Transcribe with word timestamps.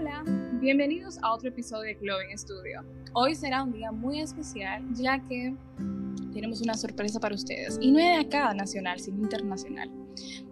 Hola, 0.00 0.24
bienvenidos 0.62 1.18
a 1.20 1.30
otro 1.34 1.50
episodio 1.50 1.82
de 1.82 1.96
Cloving 1.98 2.38
Studio. 2.38 2.80
Hoy 3.12 3.34
será 3.34 3.62
un 3.62 3.70
día 3.70 3.92
muy 3.92 4.22
especial 4.22 4.82
ya 4.94 5.18
que 5.28 5.54
tenemos 6.32 6.62
una 6.62 6.72
sorpresa 6.72 7.20
para 7.20 7.34
ustedes 7.34 7.78
y 7.82 7.90
no 7.90 7.98
es 7.98 8.06
de 8.06 8.26
acá 8.26 8.54
nacional, 8.54 8.98
sino 8.98 9.18
internacional. 9.18 9.90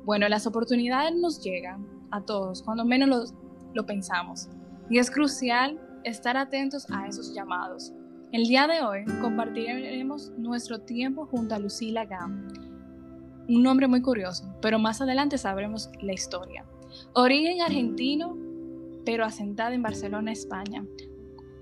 Bueno, 0.05 0.29
las 0.29 0.46
oportunidades 0.46 1.14
nos 1.16 1.43
llegan 1.43 1.87
a 2.11 2.21
todos 2.21 2.62
cuando 2.62 2.84
menos 2.84 3.09
lo, 3.09 3.25
lo 3.73 3.87
pensamos 3.87 4.50
y 4.91 4.98
es 4.98 5.11
crucial 5.11 5.80
estar 6.05 6.37
atentos 6.37 6.87
a 6.91 7.07
esos 7.07 7.35
llamados. 7.35 7.95
El 8.33 8.45
día 8.45 8.67
de 8.67 8.83
hoy 8.83 9.07
compartiremos 9.23 10.30
nuestro 10.37 10.83
tiempo 10.83 11.25
junto 11.25 11.55
a 11.55 11.59
Lucila 11.59 12.05
Gam, 12.05 12.49
un 13.49 13.62
nombre 13.62 13.89
muy 13.89 14.03
curioso, 14.03 14.45
pero 14.61 14.79
más 14.79 15.01
adelante 15.01 15.39
sabremos 15.39 15.89
la 16.03 16.12
historia. 16.12 16.67
Origen 17.14 17.62
argentino, 17.62 18.47
pero 19.08 19.25
asentada 19.25 19.72
en 19.72 19.82
Barcelona, 19.82 20.32
España. 20.32 20.85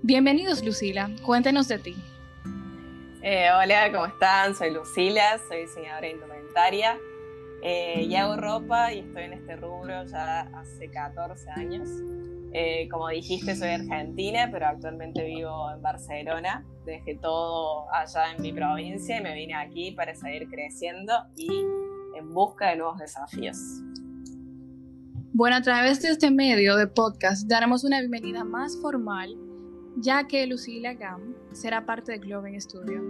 Bienvenidos, 0.01 0.61
Lucila. 0.65 1.09
Cuéntenos 1.25 1.69
de 1.69 1.79
ti. 1.79 1.95
Eh, 3.21 3.47
hola, 3.49 3.89
¿cómo 3.89 4.05
están? 4.05 4.53
Soy 4.53 4.73
Lucila, 4.73 5.39
soy 5.47 5.61
diseñadora 5.61 6.09
indumentaria 6.09 6.97
eh, 7.63 8.01
y 8.01 8.15
hago 8.15 8.35
ropa 8.35 8.91
y 8.91 8.99
estoy 8.99 9.23
en 9.23 9.33
este 9.33 9.55
rubro 9.55 10.03
ya 10.07 10.41
hace 10.59 10.91
14 10.91 11.49
años. 11.51 11.87
Eh, 12.51 12.89
como 12.91 13.07
dijiste, 13.07 13.55
soy 13.55 13.69
argentina, 13.69 14.49
pero 14.51 14.67
actualmente 14.67 15.23
vivo 15.23 15.71
en 15.71 15.81
Barcelona. 15.81 16.65
Dejé 16.83 17.15
todo 17.15 17.89
allá 17.93 18.33
en 18.35 18.41
mi 18.41 18.51
provincia 18.51 19.19
y 19.19 19.23
me 19.23 19.33
vine 19.33 19.55
aquí 19.55 19.91
para 19.91 20.13
seguir 20.15 20.49
creciendo 20.49 21.13
y 21.37 21.47
en 22.17 22.33
busca 22.33 22.71
de 22.71 22.75
nuevos 22.75 22.97
desafíos. 22.97 23.57
Bueno, 25.37 25.57
a 25.57 25.61
través 25.61 26.01
de 26.01 26.09
este 26.09 26.31
medio 26.31 26.75
de 26.77 26.87
podcast 26.87 27.47
daremos 27.47 27.83
una 27.83 27.99
bienvenida 27.99 28.43
más 28.43 28.75
formal, 28.81 29.37
ya 29.97 30.25
que 30.25 30.47
Lucila 30.47 30.95
Gam 30.95 31.35
será 31.51 31.85
parte 31.85 32.13
de 32.13 32.17
Globen 32.17 32.59
Studio. 32.59 33.03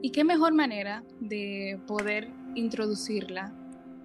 Y 0.00 0.12
qué 0.12 0.22
mejor 0.22 0.54
manera 0.54 1.02
de 1.18 1.80
poder 1.88 2.28
introducirla 2.54 3.52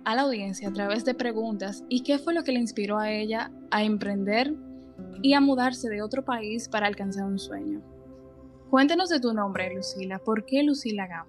a 0.04 0.16
la 0.16 0.24
audiencia 0.24 0.70
a 0.70 0.74
través 0.74 1.06
de 1.06 1.14
preguntas 1.14 1.84
y 1.90 2.02
qué 2.02 2.18
fue 2.18 2.34
lo 2.34 2.44
que 2.44 2.54
le 2.54 2.60
inspiró 2.60 2.98
a 2.98 3.12
ella 3.12 3.52
a 3.70 3.84
emprender 3.84 4.56
y 5.22 5.36
a 5.36 5.40
mudarse 5.40 5.90
de 5.90 6.02
otro 6.02 6.26
país 6.26 6.68
para 6.68 6.88
alcanzar 6.88 7.26
un 7.26 7.38
sueño. 7.38 7.84
Cuéntanos 8.72 9.10
de 9.10 9.20
tu 9.20 9.32
nombre, 9.32 9.72
Lucila. 9.76 10.18
¿Por 10.18 10.44
qué 10.48 10.64
Lucila 10.64 11.06
Gam? 11.06 11.28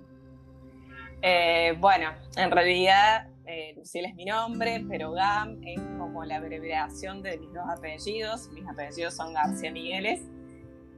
Eh, 1.20 1.77
bueno, 1.78 2.09
en 2.38 2.50
realidad 2.50 3.28
eh, 3.47 3.75
Lucila 3.77 4.09
es 4.09 4.14
mi 4.14 4.25
nombre, 4.25 4.84
pero 4.89 5.12
Gam 5.12 5.61
es 5.64 5.81
como 5.98 6.25
la 6.25 6.37
abreviación 6.37 7.23
de 7.23 7.39
mis 7.39 7.53
dos 7.53 7.64
apellidos. 7.69 8.48
Mis 8.53 8.67
apellidos 8.67 9.14
son 9.14 9.34
García 9.34 9.70
Migueles 9.70 10.23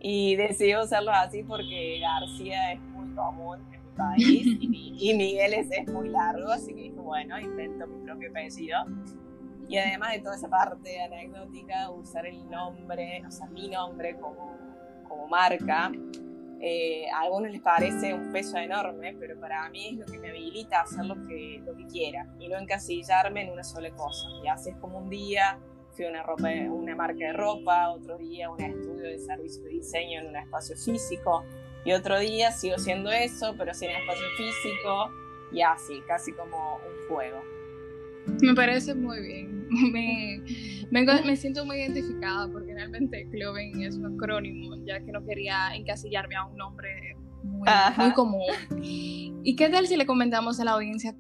y 0.01 0.37
decidí 0.37 0.77
usarlos 0.77 1.15
así 1.17 1.43
porque 1.43 1.99
García 2.01 2.73
es 2.73 2.81
muy 2.81 3.15
común 3.15 3.59
en 3.73 3.85
mi 3.85 3.91
país 3.97 4.47
y, 4.61 5.15
Migueles 5.15 5.69
es 5.71 5.93
muy 5.93 6.09
largo, 6.09 6.51
así 6.51 6.75
que 6.75 6.83
dije, 6.83 7.01
bueno, 7.01 7.39
invento 7.39 7.87
mi 7.87 8.05
propio 8.05 8.31
apellido. 8.31 8.79
Y 9.69 9.79
además 9.79 10.13
de 10.13 10.21
toda 10.21 10.37
esa 10.37 10.49
parte 10.49 11.03
anecdótica, 11.03 11.91
usar 11.91 12.27
el 12.27 12.49
nombre, 12.49 13.23
o 13.27 13.31
sea, 13.31 13.49
mi 13.49 13.69
nombre 13.69 14.17
como, 14.21 14.57
como 15.09 15.27
marca, 15.27 15.91
eh, 16.61 17.07
a 17.13 17.23
algunos 17.23 17.51
les 17.51 17.61
parece 17.61 18.15
un 18.15 18.33
peso 18.33 18.57
enorme, 18.57 19.15
pero 19.19 19.39
para 19.39 19.69
mí 19.69 19.91
es 19.91 19.99
lo 19.99 20.07
que 20.07 20.19
me 20.19 20.31
habilita 20.31 20.81
a 20.81 20.83
hacer 20.83 21.05
lo 21.05 21.15
que, 21.27 21.61
lo 21.65 21.77
que 21.77 21.87
quiera 21.87 22.27
y 22.39 22.49
no 22.49 22.59
encasillarme 22.59 23.43
en 23.43 23.53
una 23.53 23.65
sola 23.65 23.91
cosa. 23.91 24.27
Y 24.43 24.49
así 24.49 24.71
es 24.71 24.77
como 24.77 24.99
un 24.99 25.11
día 25.11 25.59
fui 25.93 26.05
una, 26.05 26.23
ropa, 26.23 26.49
una 26.69 26.95
marca 26.95 27.27
de 27.27 27.33
ropa, 27.33 27.91
otro 27.91 28.19
día 28.19 28.51
un 28.51 28.61
estudio 28.61 29.05
de 29.05 29.19
servicio 29.19 29.63
de 29.63 29.71
diseño 29.71 30.21
en 30.21 30.29
un 30.29 30.37
espacio 30.37 30.77
físico 30.77 31.43
y 31.85 31.93
otro 31.93 32.19
día 32.19 32.53
sigo 32.53 32.79
siendo 32.79 33.11
eso, 33.11 33.55
pero 33.57 33.73
sin 33.73 33.91
espacio 33.91 34.27
físico 34.37 35.11
y 35.53 35.63
así, 35.63 36.03
casi 36.07 36.33
como 36.33 36.77
un 36.77 37.09
juego. 37.09 37.56
Me 38.43 38.55
parece 38.55 38.95
muy 38.95 39.21
bien. 39.21 39.57
Me, 39.93 41.03
me, 41.25 41.37
siento 41.37 41.65
muy 41.67 41.79
identificada 41.79 42.49
porque 42.51 42.73
realmente 42.73 43.29
Cloven 43.31 43.83
es 43.83 43.97
un 43.97 44.15
acrónimo, 44.15 44.77
ya 44.87 45.01
que 45.01 45.11
no 45.11 45.25
quería 45.27 45.75
encasillarme 45.75 46.37
a 46.37 46.45
un 46.45 46.57
nombre 46.57 47.17
muy, 47.43 47.69
muy 47.99 48.13
común. 48.13 48.43
¿Y 48.81 49.57
qué 49.57 49.69
tal 49.69 49.89
si 49.89 49.97
le 49.97 50.07
comentamos 50.07 50.61
a 50.61 50.65
la 50.65 50.73
audiencia 50.73 51.17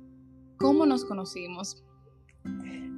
cómo 0.59 0.87
nos 0.87 1.05
conocimos? 1.05 1.85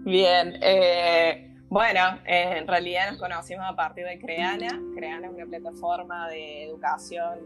Bien, 0.04 0.54
eh, 0.62 1.56
bueno, 1.70 2.00
en 2.26 2.66
realidad 2.66 3.10
nos 3.10 3.20
conocimos 3.20 3.64
a 3.66 3.74
partir 3.74 4.04
de 4.04 4.18
Creana. 4.18 4.80
Creana 4.94 5.28
es 5.28 5.34
una 5.34 5.46
plataforma 5.46 6.28
de 6.28 6.64
educación 6.64 7.38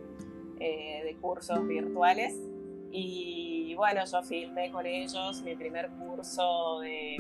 eh, 0.59 1.03
de 1.05 1.17
cursos 1.17 1.67
virtuales 1.67 2.37
y 2.93 3.75
bueno, 3.75 4.05
yo 4.05 4.23
filmé 4.23 4.71
con 4.71 4.87
ellos 4.87 5.43
mi 5.43 5.57
primer 5.57 5.91
curso 5.91 6.81
de, 6.81 7.17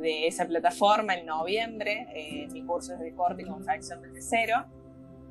de 0.00 0.26
esa 0.26 0.46
plataforma 0.46 1.14
en 1.14 1.26
noviembre. 1.26 2.06
Eh, 2.14 2.48
mi 2.52 2.64
curso 2.64 2.94
es 2.94 3.00
de 3.00 3.14
corte 3.14 3.42
y 3.42 3.44
confección 3.46 4.02
desde 4.02 4.22
cero. 4.22 4.64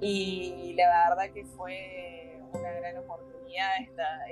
Y 0.01 0.73
la 0.77 1.09
verdad 1.09 1.33
que 1.33 1.45
fue 1.45 2.39
una 2.53 2.71
gran 2.71 2.97
oportunidad 2.97 3.69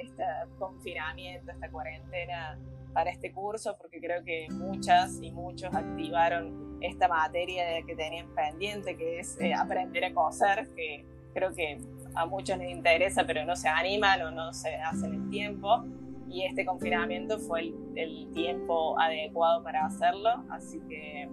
este 0.02 0.24
confinamiento, 0.60 1.52
esta 1.52 1.70
cuarentena 1.70 2.58
para 2.94 3.10
este 3.10 3.34
curso, 3.34 3.76
porque 3.78 4.00
creo 4.00 4.24
que 4.24 4.48
muchas 4.52 5.20
y 5.22 5.32
muchos 5.32 5.74
activaron 5.74 6.78
esta 6.82 7.08
materia 7.08 7.82
que 7.86 7.96
tenían 7.96 8.34
pendiente, 8.34 8.96
que 8.96 9.20
es 9.20 9.38
eh, 9.42 9.54
aprender 9.54 10.06
a 10.06 10.14
coser, 10.14 10.68
que 10.76 11.06
creo 11.34 11.54
que 11.54 11.80
a 12.18 12.26
muchos 12.26 12.58
les 12.58 12.72
interesa, 12.72 13.26
pero 13.26 13.46
no 13.46 13.56
se 13.56 13.70
animan 13.70 14.22
o 14.22 14.32
no 14.32 14.54
se 14.54 14.76
hacen 14.76 15.14
el 15.14 15.30
tiempo. 15.30 15.86
Y 16.30 16.44
este 16.44 16.66
confinamiento 16.66 17.40
fue 17.40 17.74
el, 17.96 18.28
tiempo 18.34 19.00
adecuado 19.00 19.64
para 19.64 19.86
hacerlo. 19.86 20.44
Así 20.50 20.80
que, 20.90 21.30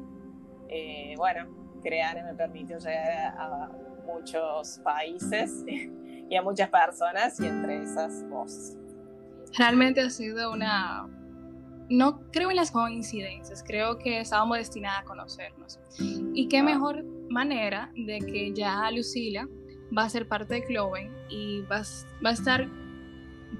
eh, 0.68 1.14
bueno, 1.16 1.48
crear 1.82 2.22
me 2.22 2.34
permitió 2.34 2.78
llegar 2.78 3.34
a, 3.36 3.70
muchos 4.06 4.80
países 4.84 5.64
y 5.66 6.36
a 6.36 6.42
muchas 6.42 6.68
personas, 6.68 7.40
y 7.40 7.46
entre 7.46 7.82
esas 7.82 8.28
vos. 8.28 8.76
Realmente 9.56 10.02
ha 10.02 10.10
sido 10.10 10.52
una. 10.52 11.08
No 11.88 12.20
creo 12.30 12.50
en 12.50 12.56
las 12.56 12.70
coincidencias, 12.70 13.62
creo 13.62 13.98
que 13.98 14.20
estábamos 14.20 14.58
destinadas 14.58 15.00
a 15.00 15.04
conocernos. 15.04 15.80
Y 15.98 16.48
qué 16.48 16.62
mejor 16.62 17.02
manera 17.30 17.90
de 17.94 18.18
que 18.18 18.52
ya 18.52 18.90
Lucila 18.90 19.48
va 19.96 20.04
a 20.04 20.08
ser 20.08 20.28
parte 20.28 20.54
de 20.54 20.64
Cloven 20.64 21.12
y 21.28 21.62
va, 21.62 21.82
va 22.24 22.30
a 22.30 22.32
estar 22.32 22.68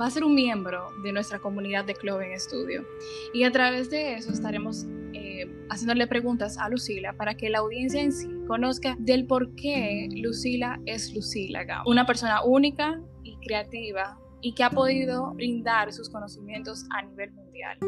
va 0.00 0.06
a 0.06 0.10
ser 0.10 0.24
un 0.24 0.34
miembro 0.34 0.90
de 1.02 1.12
nuestra 1.12 1.38
comunidad 1.38 1.84
de 1.84 1.94
Cloven 1.94 2.38
Studio. 2.38 2.84
Y 3.32 3.44
a 3.44 3.52
través 3.52 3.90
de 3.90 4.14
eso 4.14 4.32
estaremos 4.32 4.86
eh, 5.12 5.48
haciéndole 5.70 6.06
preguntas 6.06 6.58
a 6.58 6.68
Lucila 6.68 7.12
para 7.12 7.34
que 7.34 7.48
la 7.50 7.58
audiencia 7.58 8.02
en 8.02 8.12
sí 8.12 8.28
conozca 8.46 8.96
del 8.98 9.26
por 9.26 9.54
qué 9.54 10.08
Lucila 10.10 10.80
es 10.86 11.14
Lucila 11.14 11.64
una 11.86 12.06
persona 12.06 12.42
única 12.42 13.00
y 13.22 13.36
creativa 13.36 14.18
y 14.40 14.54
que 14.54 14.64
ha 14.64 14.70
podido 14.70 15.32
brindar 15.34 15.92
sus 15.92 16.10
conocimientos 16.10 16.86
a 16.90 17.02
nivel 17.02 17.32
mundial. 17.32 17.78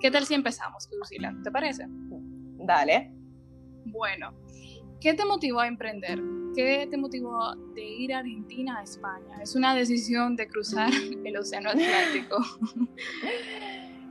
¿Qué 0.00 0.10
tal 0.10 0.26
si 0.26 0.34
empezamos, 0.34 0.88
Lucila? 0.98 1.34
¿Te 1.42 1.50
parece? 1.50 1.86
Dale. 2.58 3.12
Bueno, 3.86 4.34
¿qué 5.00 5.14
te 5.14 5.24
motivó 5.24 5.60
a 5.60 5.68
emprender? 5.68 6.20
¿Qué 6.56 6.86
te 6.90 6.96
motivó 6.96 7.54
de 7.74 7.84
ir 7.84 8.14
a 8.14 8.20
Argentina 8.20 8.78
a 8.78 8.82
España? 8.82 9.42
Es 9.42 9.54
una 9.54 9.74
decisión 9.74 10.36
de 10.36 10.48
cruzar 10.48 10.88
el 11.24 11.36
Océano 11.36 11.70
Atlántico. 11.70 12.38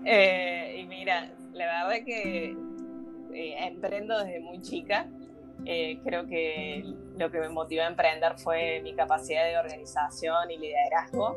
Eh, 0.07 0.81
y 0.81 0.85
mira, 0.85 1.33
la 1.53 1.87
verdad 1.87 2.05
que 2.05 2.55
eh, 3.33 3.55
emprendo 3.65 4.23
desde 4.23 4.39
muy 4.39 4.61
chica. 4.61 5.09
Eh, 5.65 5.99
creo 6.03 6.27
que 6.27 6.83
lo 7.17 7.31
que 7.31 7.39
me 7.39 7.49
motivó 7.49 7.81
a 7.81 7.87
emprender 7.87 8.37
fue 8.37 8.81
mi 8.83 8.95
capacidad 8.95 9.43
de 9.45 9.57
organización 9.57 10.51
y 10.51 10.59
liderazgo. 10.59 11.35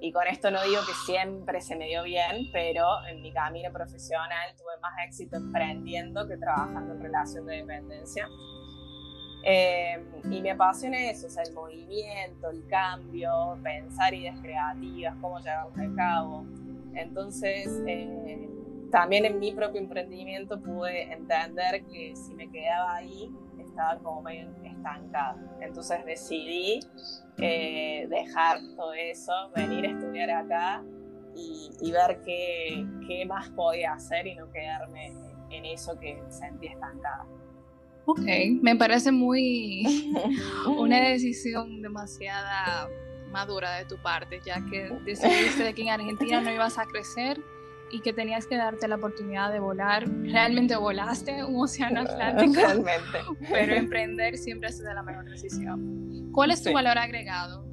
Y 0.00 0.12
con 0.12 0.28
esto 0.28 0.52
no 0.52 0.62
digo 0.62 0.80
que 0.86 0.92
siempre 1.12 1.60
se 1.60 1.74
me 1.74 1.88
dio 1.88 2.04
bien, 2.04 2.48
pero 2.52 2.86
en 3.10 3.20
mi 3.20 3.32
camino 3.32 3.72
profesional 3.72 4.54
tuve 4.56 4.78
más 4.80 4.92
éxito 5.04 5.38
emprendiendo 5.38 6.28
que 6.28 6.36
trabajando 6.36 6.94
en 6.94 7.02
relación 7.02 7.46
de 7.46 7.56
dependencia. 7.56 8.28
Eh, 9.44 10.04
y 10.30 10.40
me 10.40 10.50
apasiona 10.50 11.10
eso, 11.10 11.26
o 11.26 11.30
sea, 11.30 11.42
el 11.44 11.54
movimiento, 11.54 12.50
el 12.50 12.66
cambio, 12.66 13.58
pensar 13.62 14.12
ideas 14.12 14.38
creativas, 14.40 15.14
cómo 15.20 15.38
llevarlas 15.38 15.92
a 15.92 15.94
cabo. 15.94 16.44
Entonces, 16.94 17.82
eh, 17.86 18.48
también 18.90 19.24
en 19.24 19.38
mi 19.38 19.52
propio 19.52 19.80
emprendimiento 19.80 20.60
pude 20.60 21.12
entender 21.12 21.84
que 21.86 22.14
si 22.16 22.34
me 22.34 22.50
quedaba 22.50 22.96
ahí, 22.96 23.30
estaba 23.58 23.98
como 24.00 24.22
medio 24.22 24.48
estancada. 24.64 25.36
Entonces 25.60 26.04
decidí 26.04 26.80
eh, 27.38 28.06
dejar 28.08 28.58
todo 28.76 28.92
eso, 28.92 29.32
venir 29.54 29.86
a 29.86 29.90
estudiar 29.90 30.30
acá 30.30 30.82
y, 31.36 31.70
y 31.80 31.92
ver 31.92 32.20
qué, 32.24 32.84
qué 33.06 33.24
más 33.26 33.50
podía 33.50 33.92
hacer 33.92 34.26
y 34.26 34.34
no 34.34 34.50
quedarme 34.50 35.12
en 35.50 35.64
eso 35.64 35.98
que 35.98 36.20
sentí 36.28 36.66
estancada. 36.66 37.26
Ok, 38.10 38.22
me 38.62 38.74
parece 38.74 39.12
muy 39.12 39.82
una 40.66 41.00
decisión 41.10 41.82
demasiada 41.82 42.88
madura 43.30 43.76
de 43.76 43.84
tu 43.84 43.98
parte, 43.98 44.40
ya 44.46 44.64
que 44.70 44.90
decidiste 45.04 45.62
de 45.62 45.74
que 45.74 45.82
en 45.82 45.90
Argentina 45.90 46.40
no 46.40 46.50
ibas 46.50 46.78
a 46.78 46.86
crecer 46.86 47.38
y 47.90 48.00
que 48.00 48.14
tenías 48.14 48.46
que 48.46 48.56
darte 48.56 48.88
la 48.88 48.96
oportunidad 48.96 49.52
de 49.52 49.60
volar. 49.60 50.08
Realmente 50.22 50.74
volaste 50.76 51.44
un 51.44 51.60
océano 51.62 52.00
Atlántico, 52.00 52.54
Realmente. 52.54 53.18
pero 53.52 53.74
emprender 53.74 54.38
siempre 54.38 54.70
ha 54.70 54.72
sido 54.72 54.92
la 54.94 55.02
mejor 55.02 55.26
decisión. 55.26 56.30
¿Cuál 56.32 56.50
es 56.52 56.62
tu 56.62 56.68
Sí. 56.70 56.74
valor 56.74 56.96
agregado? 56.96 57.66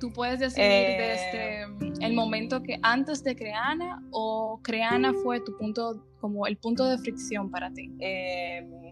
Tú 0.00 0.12
puedes 0.12 0.38
decidir 0.40 0.66
Eh, 0.70 1.66
desde 1.78 2.04
el 2.06 2.12
momento 2.14 2.62
que 2.62 2.78
antes 2.82 3.24
de 3.24 3.36
Creana 3.36 4.02
o 4.10 4.60
Creana 4.62 5.12
fue 5.22 5.40
tu 5.40 5.56
punto, 5.56 6.04
como 6.20 6.46
el 6.46 6.58
punto 6.58 6.86
de 6.86 6.98
fricción 6.98 7.50
para 7.50 7.70
ti. 7.72 7.90
Eh, 8.00 8.89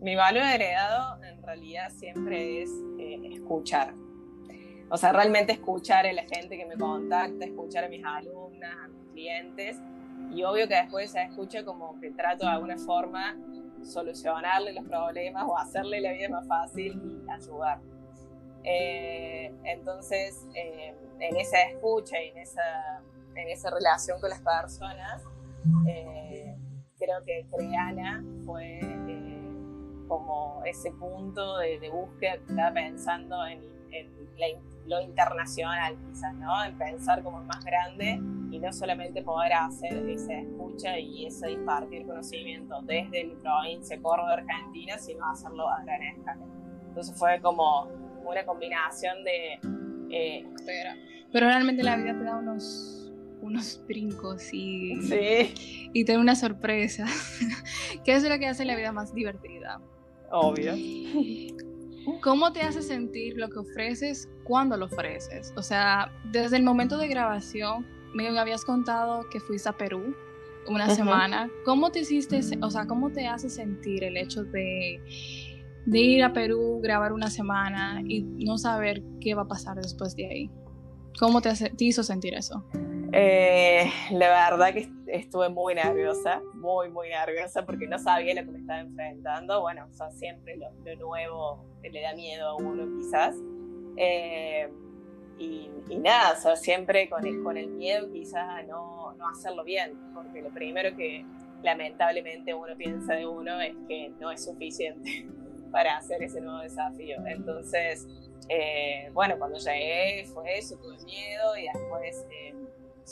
mi 0.00 0.16
valor 0.16 0.42
agregado 0.42 1.22
en 1.24 1.42
realidad 1.42 1.90
siempre 1.90 2.62
es 2.62 2.70
eh, 2.98 3.20
escuchar. 3.32 3.94
O 4.90 4.96
sea, 4.96 5.12
realmente 5.12 5.52
escuchar 5.52 6.06
a 6.06 6.12
la 6.12 6.22
gente 6.22 6.56
que 6.56 6.66
me 6.66 6.76
contacta, 6.76 7.44
escuchar 7.44 7.84
a 7.84 7.88
mis 7.88 8.04
alumnas, 8.04 8.74
a 8.84 8.88
mis 8.88 9.06
clientes. 9.12 9.76
Y 10.32 10.42
obvio 10.42 10.66
que 10.66 10.74
después 10.74 11.12
se 11.12 11.22
escucha 11.22 11.64
como 11.64 11.98
que 12.00 12.10
trato 12.10 12.44
de 12.44 12.52
alguna 12.52 12.76
forma 12.76 13.36
solucionarle 13.84 14.72
los 14.72 14.84
problemas 14.84 15.44
o 15.46 15.56
hacerle 15.56 16.00
la 16.00 16.12
vida 16.12 16.28
más 16.28 16.46
fácil 16.46 17.00
y 17.04 17.30
ayudar. 17.30 17.80
Eh, 18.64 19.52
entonces, 19.64 20.46
eh, 20.54 20.94
en 21.18 21.36
esa 21.36 21.62
escucha 21.62 22.20
y 22.22 22.28
en 22.28 22.38
esa, 22.38 23.02
en 23.34 23.48
esa 23.48 23.70
relación 23.70 24.20
con 24.20 24.30
las 24.30 24.40
personas, 24.40 25.22
eh, 25.86 26.56
creo 26.98 27.22
que 27.24 27.46
Creana 27.50 28.24
fue 28.44 28.80
como 30.10 30.62
ese 30.66 30.90
punto 30.90 31.56
de, 31.56 31.80
de 31.80 31.88
búsqueda 31.88 32.34
que 32.34 32.50
estaba 32.50 32.74
pensando 32.74 33.46
en, 33.46 33.62
en 33.92 34.10
la 34.36 34.46
lo 34.90 35.00
internacional, 35.00 35.96
quizás, 36.08 36.34
¿no? 36.34 36.64
En 36.64 36.76
pensar 36.76 37.22
como 37.22 37.40
más 37.44 37.64
grande 37.64 38.20
y 38.50 38.58
no 38.58 38.72
solamente 38.72 39.22
poder 39.22 39.52
hacer 39.52 40.08
esa 40.08 40.34
escucha 40.34 40.98
y 40.98 41.26
ese 41.26 41.52
impartir 41.52 42.06
conocimiento 42.06 42.80
desde 42.82 43.24
mi 43.24 43.34
provincia, 43.36 44.00
Córdoba, 44.02 44.32
Argentina, 44.34 44.98
sino 44.98 45.30
hacerlo 45.30 45.68
a 45.68 45.82
gran 45.84 46.02
escala. 46.02 46.44
Entonces 46.88 47.16
fue 47.16 47.40
como 47.40 47.84
una 48.24 48.44
combinación 48.44 49.22
de... 49.22 49.60
eh, 50.10 50.46
Pero, 51.32 51.46
realmente 51.46 51.84
la 51.84 51.96
vida 51.96 52.18
te 52.18 52.24
da 52.24 52.36
unos, 52.36 53.12
unos 53.42 53.84
brincos 53.86 54.52
y, 54.52 55.00
sí, 55.02 55.88
y 55.92 56.04
te 56.04 56.14
da 56.14 56.18
una 56.18 56.34
sorpresa, 56.34 57.06
que 58.04 58.14
es 58.14 58.24
lo 58.28 58.36
que 58.40 58.48
hace 58.48 58.64
la 58.64 58.74
vida 58.74 58.90
más 58.90 59.14
divertida. 59.14 59.80
Obvio. 60.30 60.72
¿Cómo 62.22 62.52
te 62.52 62.62
hace 62.62 62.82
sentir 62.82 63.36
lo 63.36 63.48
que 63.50 63.58
ofreces 63.58 64.28
cuando 64.44 64.76
lo 64.76 64.86
ofreces? 64.86 65.52
O 65.56 65.62
sea, 65.62 66.10
desde 66.32 66.56
el 66.56 66.62
momento 66.62 66.96
de 66.98 67.08
grabación, 67.08 67.86
me 68.14 68.26
habías 68.38 68.64
contado 68.64 69.28
que 69.30 69.38
fuiste 69.40 69.68
a 69.68 69.72
Perú 69.72 70.14
una 70.66 70.86
semana. 70.96 71.50
¿Cómo 71.64 71.90
te 71.90 72.00
hiciste, 72.00 72.40
o 72.62 72.70
sea, 72.70 72.86
cómo 72.86 73.10
te 73.10 73.26
hace 73.26 73.48
sentir 73.48 74.02
el 74.04 74.16
hecho 74.16 74.44
de, 74.44 75.00
de 75.86 75.98
ir 75.98 76.22
a 76.24 76.32
Perú, 76.32 76.80
grabar 76.82 77.12
una 77.12 77.30
semana 77.30 78.02
y 78.06 78.22
no 78.22 78.58
saber 78.58 79.02
qué 79.20 79.34
va 79.34 79.42
a 79.42 79.48
pasar 79.48 79.76
después 79.76 80.16
de 80.16 80.26
ahí? 80.26 80.50
¿Cómo 81.18 81.40
te, 81.40 81.50
hace- 81.50 81.70
te 81.70 81.84
hizo 81.84 82.02
sentir 82.02 82.34
eso? 82.34 82.64
Eh, 83.12 83.90
la 84.12 84.50
verdad 84.50 84.72
que 84.72 84.80
est- 84.80 84.92
estuve 85.08 85.48
muy 85.48 85.74
nerviosa, 85.74 86.40
muy, 86.54 86.90
muy 86.90 87.08
nerviosa, 87.08 87.64
porque 87.66 87.86
no 87.86 87.98
sabía 87.98 88.34
lo 88.34 88.42
que 88.44 88.50
me 88.52 88.58
estaba 88.60 88.80
enfrentando. 88.80 89.60
Bueno, 89.60 89.86
o 89.90 89.92
sea, 89.94 90.10
siempre 90.12 90.56
lo, 90.56 90.70
lo 90.84 90.96
nuevo 90.96 91.64
le 91.82 92.00
da 92.00 92.14
miedo 92.14 92.48
a 92.50 92.56
uno, 92.56 92.86
quizás. 92.98 93.34
Eh, 93.96 94.68
y, 95.38 95.70
y 95.88 95.98
nada, 95.98 96.32
o 96.32 96.36
sea, 96.40 96.56
siempre 96.56 97.08
con 97.08 97.26
el, 97.26 97.42
con 97.42 97.56
el 97.56 97.68
miedo 97.68 98.10
quizás 98.12 98.48
a 98.48 98.62
no, 98.62 99.12
no 99.14 99.28
hacerlo 99.28 99.64
bien, 99.64 99.98
porque 100.14 100.42
lo 100.42 100.50
primero 100.50 100.94
que 100.96 101.24
lamentablemente 101.62 102.54
uno 102.54 102.76
piensa 102.76 103.14
de 103.14 103.26
uno 103.26 103.60
es 103.60 103.74
que 103.88 104.10
no 104.20 104.30
es 104.30 104.44
suficiente 104.44 105.26
para 105.72 105.96
hacer 105.96 106.22
ese 106.22 106.40
nuevo 106.40 106.60
desafío. 106.60 107.16
Entonces, 107.26 108.06
eh, 108.48 109.10
bueno, 109.14 109.36
cuando 109.38 109.58
llegué 109.58 110.24
fue 110.26 110.58
eso, 110.58 110.76
tuve 110.76 110.98
miedo 111.04 111.56
y 111.56 111.62
después 111.72 112.26
eh, 112.30 112.54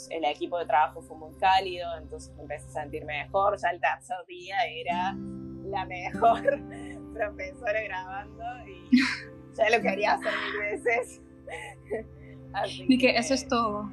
el 0.09 0.25
equipo 0.25 0.57
de 0.59 0.65
trabajo 0.65 1.01
fue 1.01 1.17
muy 1.17 1.33
cálido, 1.35 1.87
entonces 1.97 2.33
me 2.35 2.43
empecé 2.43 2.67
a 2.69 2.81
sentir 2.83 3.05
mejor. 3.05 3.57
Ya 3.61 3.69
el 3.69 3.79
tercer 3.81 4.17
día 4.27 4.55
era 4.67 5.15
la 5.65 5.85
mejor 5.85 6.41
profesora 7.13 7.81
grabando 7.83 8.43
y 8.67 8.89
ya 9.55 9.69
lo 9.77 9.81
quería 9.81 10.13
hacer 10.13 10.31
mil 10.31 10.59
veces. 10.59 11.21
Así 12.53 12.85
Y 12.87 12.97
que 12.97 13.11
eso 13.17 13.33
es 13.33 13.47
todo. 13.47 13.89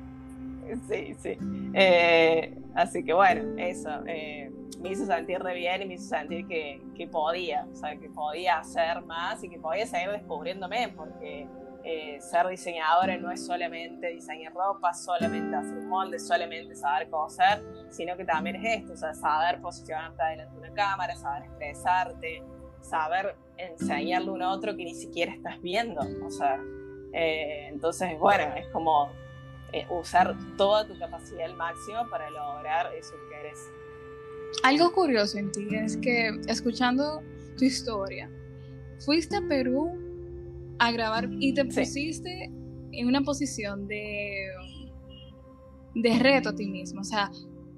Sí, 0.88 1.14
sí. 1.20 1.36
Eh, 1.74 2.58
así 2.74 3.04
que 3.04 3.12
bueno, 3.12 3.54
eso. 3.58 3.90
eh, 4.06 4.50
me 4.80 4.90
hizo 4.90 5.06
sentir 5.06 5.38
re 5.40 5.54
bien 5.54 5.82
y 5.82 5.86
me 5.86 5.94
hizo 5.94 6.08
sentir 6.08 6.46
que, 6.46 6.82
que 6.96 7.06
podía, 7.06 7.66
o 7.72 7.74
sea, 7.76 7.96
que 7.96 8.08
podía 8.08 8.58
hacer 8.58 9.02
más 9.02 9.42
y 9.44 9.48
que 9.48 9.58
podía 9.58 9.86
seguir 9.86 10.10
descubriéndome, 10.10 10.88
porque 10.96 11.46
eh, 11.88 12.20
ser 12.20 12.48
diseñadora 12.48 13.16
no 13.16 13.30
es 13.30 13.46
solamente 13.46 14.08
diseñar 14.08 14.52
ropa, 14.52 14.92
solamente 14.92 15.54
hacer 15.54 15.82
moldes, 15.84 16.26
solamente 16.26 16.74
saber 16.74 17.08
coser, 17.08 17.62
sino 17.90 18.16
que 18.16 18.24
también 18.24 18.56
es 18.56 18.80
esto, 18.80 18.94
o 18.94 18.96
sea, 18.96 19.14
saber 19.14 19.60
posicionarte 19.60 20.20
delante 20.20 20.52
de 20.52 20.58
una 20.58 20.74
cámara, 20.74 21.14
saber 21.14 21.44
expresarte, 21.44 22.42
saber 22.80 23.36
enseñarle 23.56 24.30
a 24.30 24.32
un 24.32 24.42
otro 24.42 24.74
que 24.76 24.82
ni 24.82 24.96
siquiera 24.96 25.32
estás 25.32 25.62
viendo, 25.62 26.00
o 26.24 26.30
sea, 26.30 26.60
eh, 27.12 27.68
entonces, 27.68 28.18
bueno, 28.18 28.52
es 28.56 28.66
como 28.72 29.12
eh, 29.72 29.86
usar 29.88 30.34
toda 30.56 30.88
tu 30.88 30.98
capacidad 30.98 31.44
al 31.44 31.54
máximo 31.54 32.10
para 32.10 32.28
lograr 32.30 32.92
eso 32.96 33.12
que 33.12 33.36
querés. 33.36 33.60
Algo 34.64 34.92
curioso 34.92 35.38
en 35.38 35.52
ti 35.52 35.68
es 35.70 35.96
que 35.96 36.30
escuchando 36.48 37.22
tu 37.56 37.64
historia, 37.64 38.28
fuiste 38.98 39.36
a 39.36 39.42
Perú 39.42 40.05
a 40.78 40.92
grabar 40.92 41.28
y 41.40 41.52
te 41.54 41.62
Sí. 41.70 41.80
pusiste 41.80 42.50
en 42.92 43.06
una 43.06 43.20
posición 43.22 43.86
de, 43.88 44.46
de 45.94 46.18
reto 46.18 46.50
a 46.50 46.54
ti 46.54 46.66
mismo. 46.66 47.00
O 47.00 47.04
sea, 47.04 47.30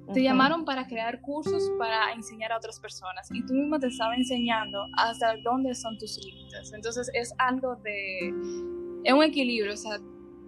te 0.07 0.11
Ujú. 0.13 0.19
llamaron 0.21 0.65
para 0.65 0.87
crear 0.87 1.21
cursos 1.21 1.71
para 1.77 2.11
enseñar 2.13 2.51
a 2.51 2.57
otras 2.57 2.79
personas 2.79 3.27
y 3.31 3.45
tú 3.45 3.53
mismo 3.53 3.79
te 3.79 3.87
estabas 3.87 4.17
enseñando 4.17 4.79
hasta 4.97 5.35
dónde 5.43 5.73
son 5.75 5.97
tus 5.97 6.17
límites. 6.23 6.73
Entonces 6.73 7.09
es 7.13 7.33
algo 7.37 7.75
de... 7.77 8.29
Es 9.03 9.13
un 9.13 9.23
equilibrio, 9.23 9.73
o 9.73 9.77
sea, 9.77 9.97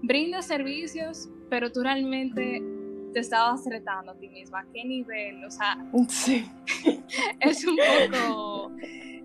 brindas 0.01 0.46
servicios, 0.48 1.29
pero 1.50 1.72
tú 1.72 1.81
realmente 1.84 2.62
te 3.13 3.20
estabas 3.20 3.62
retando 3.65 4.12
a 4.12 4.15
ti 4.17 4.27
misma. 4.29 4.62
¿A 4.62 4.65
qué 4.74 4.84
nivel? 4.84 5.43
O 5.46 5.51
sea, 5.51 5.77
Sí. 6.10 6.46
es 7.39 7.65
un 7.65 7.77
poco... 7.77 8.72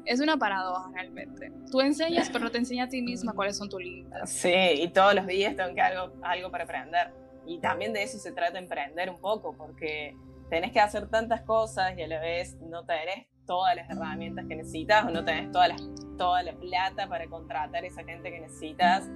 Es 0.06 0.20
una 0.20 0.36
paradoja 0.36 0.90
realmente. 0.92 1.52
Tú 1.70 1.80
enseñas, 1.80 2.30
pero 2.30 2.44
no 2.44 2.50
te 2.50 2.58
enseñas 2.58 2.86
a 2.86 2.90
ti 2.90 3.02
misma 3.02 3.32
cuáles 3.32 3.56
son 3.56 3.68
tus 3.68 3.80
límites. 3.82 4.30
Sí, 4.30 4.54
y 4.54 4.88
todos 4.88 5.14
los 5.14 5.26
días 5.26 5.56
tengo 5.56 5.74
que 5.74 5.80
algo, 5.80 6.12
algo 6.22 6.50
para 6.50 6.64
aprender. 6.64 7.12
Y 7.44 7.58
también 7.58 7.92
de 7.92 8.04
eso 8.04 8.18
se 8.18 8.32
trata 8.32 8.58
emprender 8.58 9.10
un 9.10 9.20
poco, 9.20 9.54
porque 9.56 10.16
tenés 10.48 10.72
que 10.72 10.80
hacer 10.80 11.08
tantas 11.08 11.42
cosas 11.42 11.96
y 11.98 12.02
a 12.02 12.08
la 12.08 12.20
vez 12.20 12.56
no 12.60 12.84
tenés 12.84 13.26
todas 13.46 13.74
las 13.76 13.88
herramientas 13.90 14.44
que 14.46 14.56
necesitas 14.56 15.04
o 15.04 15.10
no 15.10 15.24
tenés 15.24 15.50
toda 15.52 15.68
la, 15.68 15.76
toda 16.16 16.42
la 16.42 16.52
plata 16.52 17.08
para 17.08 17.26
contratar 17.26 17.84
a 17.84 17.86
esa 17.86 18.04
gente 18.04 18.30
que 18.30 18.40
necesitas, 18.40 19.08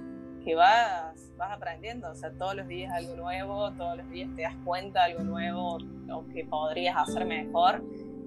que 0.43 0.55
vas, 0.55 1.31
vas 1.37 1.51
aprendiendo. 1.51 2.09
O 2.09 2.15
sea, 2.15 2.31
todos 2.31 2.55
los 2.55 2.67
días 2.67 2.91
algo 2.93 3.15
nuevo, 3.15 3.71
todos 3.73 3.97
los 3.97 4.09
días 4.09 4.29
te 4.35 4.43
das 4.43 4.55
cuenta 4.63 5.05
de 5.05 5.11
algo 5.13 5.23
nuevo 5.23 5.77
o 6.11 6.27
que 6.33 6.45
podrías 6.45 6.97
hacer 6.97 7.25
mejor. 7.25 7.83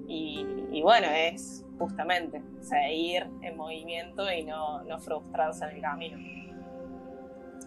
Y, 0.06 0.46
y 0.72 0.82
bueno, 0.82 1.06
es 1.08 1.64
justamente 1.78 2.42
seguir 2.60 3.26
en 3.42 3.56
movimiento 3.56 4.30
y 4.30 4.44
no, 4.44 4.82
no 4.84 4.98
frustrarse 5.00 5.64
en 5.64 5.70
el 5.76 5.80
camino. 5.82 6.18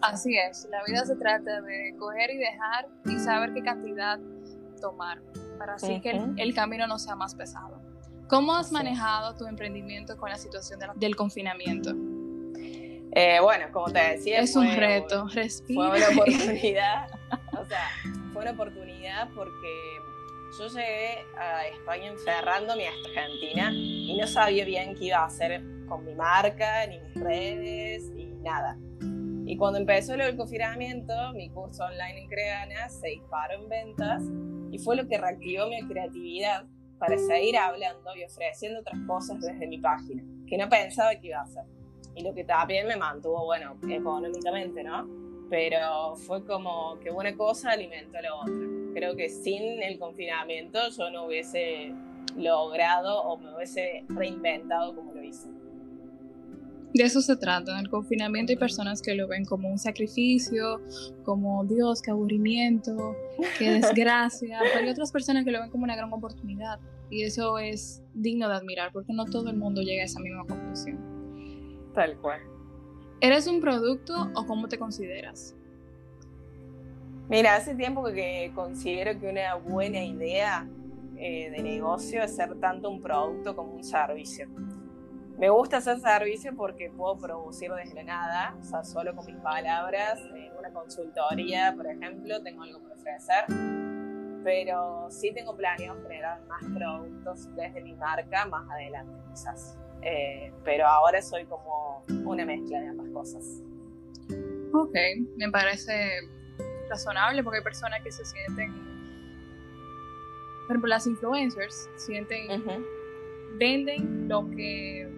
Así 0.00 0.36
es, 0.38 0.68
la 0.70 0.82
vida 0.84 1.04
se 1.04 1.16
trata 1.16 1.60
de 1.60 1.94
coger 1.98 2.30
y 2.30 2.36
dejar 2.38 2.86
y 3.06 3.18
saber 3.18 3.52
qué 3.52 3.62
cantidad 3.62 4.18
tomar, 4.80 5.20
para 5.58 5.74
así 5.74 6.00
que 6.00 6.10
el, 6.10 6.34
el 6.36 6.54
camino 6.54 6.86
no 6.86 6.98
sea 7.00 7.16
más 7.16 7.34
pesado. 7.34 7.80
¿Cómo 8.28 8.54
has 8.54 8.70
manejado 8.70 9.34
tu 9.34 9.46
emprendimiento 9.46 10.16
con 10.16 10.30
la 10.30 10.36
situación 10.36 10.78
de 10.78 10.86
la- 10.86 10.94
del 10.94 11.16
confinamiento? 11.16 11.90
Eh, 13.12 13.38
bueno, 13.42 13.66
como 13.72 13.86
te 13.86 13.98
decía, 14.10 14.38
Es 14.40 14.54
un 14.54 14.66
fue- 14.68 14.76
reto, 14.76 15.24
Fue 15.24 15.32
respira. 15.42 15.88
una 15.88 16.08
oportunidad, 16.22 17.08
o 17.60 17.64
sea, 17.64 17.88
fue 18.32 18.42
una 18.42 18.50
oportunidad 18.52 19.28
porque 19.34 19.98
yo 20.58 20.66
llegué 20.66 21.24
a 21.36 21.66
España 21.68 22.08
encerrándome 22.08 22.88
a 22.88 22.90
Argentina 22.90 23.70
y 23.72 24.16
no 24.18 24.26
sabía 24.26 24.64
bien 24.64 24.94
qué 24.96 25.06
iba 25.06 25.18
a 25.18 25.26
hacer 25.26 25.62
con 25.88 26.04
mi 26.04 26.14
marca, 26.14 26.86
ni 26.88 26.98
mis 26.98 27.14
redes, 27.14 28.10
ni 28.10 28.26
nada. 28.26 28.76
Y 29.46 29.56
cuando 29.56 29.78
empezó 29.78 30.16
del 30.16 30.36
confinamiento, 30.36 31.14
mi 31.34 31.48
curso 31.50 31.84
online 31.84 32.22
en 32.22 32.28
Creana 32.28 32.88
se 32.88 33.08
disparó 33.08 33.54
en 33.54 33.68
ventas 33.68 34.22
y 34.72 34.78
fue 34.78 34.96
lo 34.96 35.06
que 35.06 35.16
reactivó 35.16 35.68
mi 35.68 35.80
creatividad 35.86 36.64
para 36.98 37.16
seguir 37.16 37.56
hablando 37.56 38.16
y 38.16 38.24
ofreciendo 38.24 38.80
otras 38.80 38.98
cosas 39.06 39.40
desde 39.40 39.66
mi 39.66 39.78
página, 39.78 40.22
que 40.46 40.58
no 40.58 40.68
pensaba 40.68 41.14
que 41.14 41.28
iba 41.28 41.38
a 41.38 41.42
hacer. 41.42 41.64
Y 42.16 42.24
lo 42.24 42.34
que 42.34 42.42
también 42.42 42.88
me 42.88 42.96
mantuvo, 42.96 43.44
bueno, 43.44 43.76
económicamente, 43.88 44.82
¿no? 44.82 45.08
Pero 45.48 46.16
fue 46.16 46.44
como 46.44 46.98
que 46.98 47.10
una 47.10 47.34
cosa 47.36 47.70
alimentó 47.70 48.18
a 48.18 48.22
la 48.22 48.34
otra. 48.34 48.77
Creo 48.94 49.16
que 49.16 49.28
sin 49.28 49.82
el 49.82 49.98
confinamiento 49.98 50.78
yo 50.96 51.10
no 51.10 51.26
hubiese 51.26 51.92
logrado 52.36 53.22
o 53.22 53.38
me 53.38 53.54
hubiese 53.54 54.04
reinventado 54.08 54.94
como 54.94 55.12
lo 55.12 55.22
hice. 55.22 55.48
De 56.94 57.04
eso 57.04 57.20
se 57.20 57.36
trata. 57.36 57.72
En 57.72 57.78
el 57.78 57.90
confinamiento 57.90 58.52
hay 58.52 58.56
personas 58.56 59.02
que 59.02 59.14
lo 59.14 59.28
ven 59.28 59.44
como 59.44 59.68
un 59.68 59.78
sacrificio, 59.78 60.80
como 61.22 61.64
Dios, 61.64 62.00
qué 62.00 62.10
aburrimiento, 62.10 63.14
qué 63.58 63.70
desgracia, 63.80 64.58
pero 64.62 64.84
hay 64.84 64.90
otras 64.90 65.12
personas 65.12 65.44
que 65.44 65.50
lo 65.50 65.60
ven 65.60 65.70
como 65.70 65.84
una 65.84 65.96
gran 65.96 66.12
oportunidad. 66.12 66.80
Y 67.10 67.22
eso 67.22 67.58
es 67.58 68.02
digno 68.14 68.48
de 68.48 68.54
admirar, 68.54 68.90
porque 68.92 69.12
no 69.12 69.26
todo 69.26 69.50
el 69.50 69.56
mundo 69.56 69.82
llega 69.82 70.02
a 70.02 70.06
esa 70.06 70.20
misma 70.20 70.44
conclusión. 70.46 70.98
Tal 71.94 72.18
cual. 72.18 72.40
¿Eres 73.20 73.46
un 73.46 73.60
producto 73.60 74.30
o 74.34 74.46
cómo 74.46 74.68
te 74.68 74.78
consideras? 74.78 75.57
Mira, 77.28 77.56
hace 77.56 77.74
tiempo 77.74 78.04
que 78.04 78.50
considero 78.54 79.18
que 79.18 79.28
una 79.28 79.54
buena 79.56 80.02
idea 80.02 80.66
eh, 81.16 81.50
de 81.50 81.62
negocio 81.62 82.22
es 82.22 82.34
ser 82.34 82.58
tanto 82.60 82.90
un 82.90 83.02
producto 83.02 83.54
como 83.54 83.74
un 83.74 83.84
servicio 83.84 84.48
me 85.38 85.50
gusta 85.50 85.76
hacer 85.76 86.00
servicio 86.00 86.54
porque 86.56 86.90
puedo 86.90 87.16
producir 87.16 87.70
desde 87.72 88.02
nada, 88.02 88.56
o 88.60 88.64
sea, 88.64 88.82
solo 88.82 89.14
con 89.14 89.24
mis 89.26 89.36
palabras. 89.36 90.18
En 90.34 90.52
una 90.58 90.72
consultoría, 90.72 91.72
por 91.76 91.86
ejemplo, 91.86 92.42
tengo 92.42 92.64
algo 92.64 92.80
por 92.80 92.92
ofrecer, 92.92 93.44
pero 94.42 95.06
sí 95.10 95.32
tengo 95.32 95.56
planeado 95.56 96.02
generar 96.02 96.40
más 96.46 96.64
productos 96.74 97.54
desde 97.54 97.80
mi 97.82 97.94
marca 97.94 98.46
más 98.46 98.68
adelante, 98.68 99.16
quizás. 99.30 99.78
Eh, 100.02 100.52
pero 100.64 100.88
ahora 100.88 101.22
soy 101.22 101.44
como 101.44 102.02
una 102.24 102.44
mezcla 102.44 102.80
de 102.80 102.88
ambas 102.88 103.08
cosas. 103.10 103.62
Ok, 104.72 104.94
me 105.36 105.50
parece 105.52 105.92
razonable 106.88 107.42
porque 107.42 107.58
hay 107.58 107.64
personas 107.64 108.00
que 108.02 108.12
se 108.12 108.24
sienten, 108.24 108.72
por 110.66 110.70
ejemplo, 110.70 110.88
las 110.88 111.06
influencers 111.06 111.88
sienten, 111.96 112.62
venden 113.58 114.28
lo 114.28 114.48
que 114.50 115.08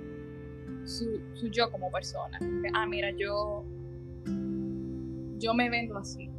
su, 0.84 1.20
yo 1.50 1.70
como 1.70 1.90
persona. 1.90 2.38
Ah, 2.74 2.86
mira, 2.86 3.10
yo, 3.10 3.64
yo 5.38 5.54
me 5.54 5.70
vendo 5.70 5.98
así. 5.98 6.30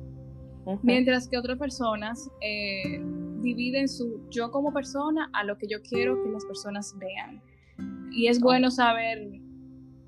Mientras 0.84 1.28
que 1.28 1.38
otras 1.38 1.58
personas 1.58 2.30
eh, 2.40 3.02
dividen 3.42 3.88
su 3.88 4.28
yo 4.30 4.52
como 4.52 4.72
persona 4.72 5.30
a 5.34 5.44
lo 5.44 5.58
que 5.58 5.68
yo 5.68 5.82
quiero 5.82 6.22
que 6.24 6.30
las 6.30 6.46
personas 6.46 6.96
vean. 7.00 7.42
Y 8.12 8.28
es 8.28 8.40
bueno 8.40 8.70
saber 8.70 9.18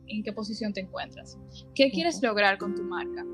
en 0.07 0.23
qué 0.23 0.31
posición 0.31 0.73
te 0.73 0.81
encuentras. 0.81 1.37
¿Qué 1.73 1.89
quieres 1.89 2.21
lograr 2.21 2.57
con 2.57 2.75
tu 2.75 2.83
marca? 2.83 3.25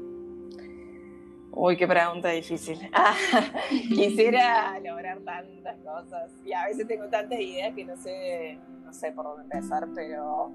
Uy, 1.52 1.78
qué 1.78 1.88
pregunta 1.88 2.30
difícil. 2.30 2.80
quisiera 3.70 4.80
lograr 4.80 5.20
tantas 5.22 5.78
cosas. 5.80 6.32
Y 6.46 6.54
a 6.54 6.66
veces 6.66 6.88
tengo 6.88 7.08
tantas 7.10 7.40
ideas 7.40 7.74
que 7.76 7.86
no 7.86 7.96
sé, 7.98 8.60
no 8.84 8.94
sé 8.94 9.12
por 9.12 9.26
dónde 9.26 9.44
empezar, 9.44 9.88
pero 9.96 10.52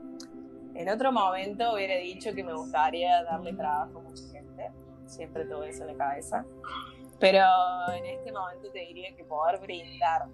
en 0.74 0.88
otro 0.88 1.12
momento 1.12 1.74
hubiera 1.74 1.96
dicho 1.96 2.34
que 2.34 2.42
me 2.42 2.52
gustaría 2.52 3.22
darle 3.24 3.52
trabajo 3.54 3.98
a 3.98 4.02
mucha 4.02 4.24
gente, 4.32 4.70
siempre 5.06 5.44
tuve 5.44 5.70
eso 5.70 5.82
en 5.86 5.96
la 5.96 6.04
cabeza, 6.04 6.44
pero 7.20 7.44
en 7.94 8.04
este 8.06 8.32
momento 8.32 8.70
te 8.72 8.80
diría 8.80 9.14
que 9.14 9.24
poder 9.24 9.60
brindar 9.60 10.26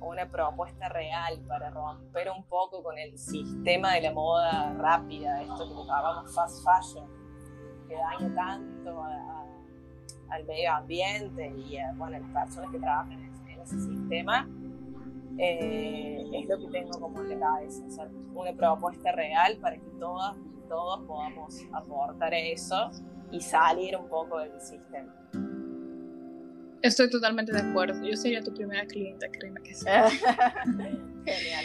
una 0.00 0.30
propuesta 0.30 0.88
real 0.88 1.40
para 1.48 1.70
romper 1.70 2.30
un 2.30 2.44
poco 2.44 2.82
con 2.82 2.98
el 2.98 3.18
sistema 3.18 3.94
de 3.94 4.02
la 4.02 4.12
moda 4.12 4.74
rápida, 4.74 5.42
esto 5.42 5.68
que 5.68 5.86
llamamos 5.86 6.34
fast 6.34 6.64
fashion, 6.64 7.08
que 7.88 7.96
daña 7.96 8.34
tanto 8.34 9.02
al 10.30 10.44
medio 10.44 10.72
ambiente 10.72 11.52
y 11.56 11.78
a 11.78 11.92
bueno, 11.94 12.18
las 12.18 12.46
personas 12.46 12.70
que 12.70 12.78
trabajan 12.78 13.12
en 13.12 13.60
ese 13.60 13.78
sistema, 13.80 14.48
eh, 15.38 16.22
es 16.32 16.48
lo 16.48 16.58
que 16.58 16.66
tengo 16.72 16.98
como 16.98 17.20
en 17.22 17.30
la 17.30 17.46
cabeza, 17.46 17.86
hacer 17.86 18.08
una 18.34 18.52
propuesta 18.52 19.12
real 19.12 19.56
para 19.58 19.76
que 19.76 19.90
todas 19.98 20.36
y 20.36 20.68
todos 20.68 21.06
podamos 21.06 21.60
aportar 21.72 22.34
eso 22.34 22.90
y 23.30 23.40
salir 23.40 23.96
un 23.96 24.08
poco 24.08 24.38
del 24.38 24.60
sistema. 24.60 25.14
Estoy 26.82 27.10
totalmente 27.10 27.52
de 27.52 27.60
acuerdo. 27.60 28.04
Yo 28.04 28.16
sería 28.16 28.42
tu 28.42 28.52
primera 28.54 28.86
clienta, 28.86 29.28
créeme 29.28 29.60
que 29.62 29.74
sí. 29.74 29.84
Genial. 30.64 31.64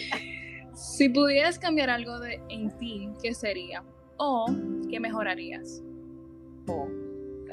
Si 0.75 1.09
pudieras 1.09 1.59
cambiar 1.59 1.89
algo 1.89 2.19
de, 2.19 2.41
en 2.49 2.75
ti, 2.77 3.09
¿qué 3.21 3.33
sería? 3.33 3.83
¿O 4.17 4.47
qué 4.89 4.99
mejorarías? 4.99 5.83
Uh, 6.67 7.02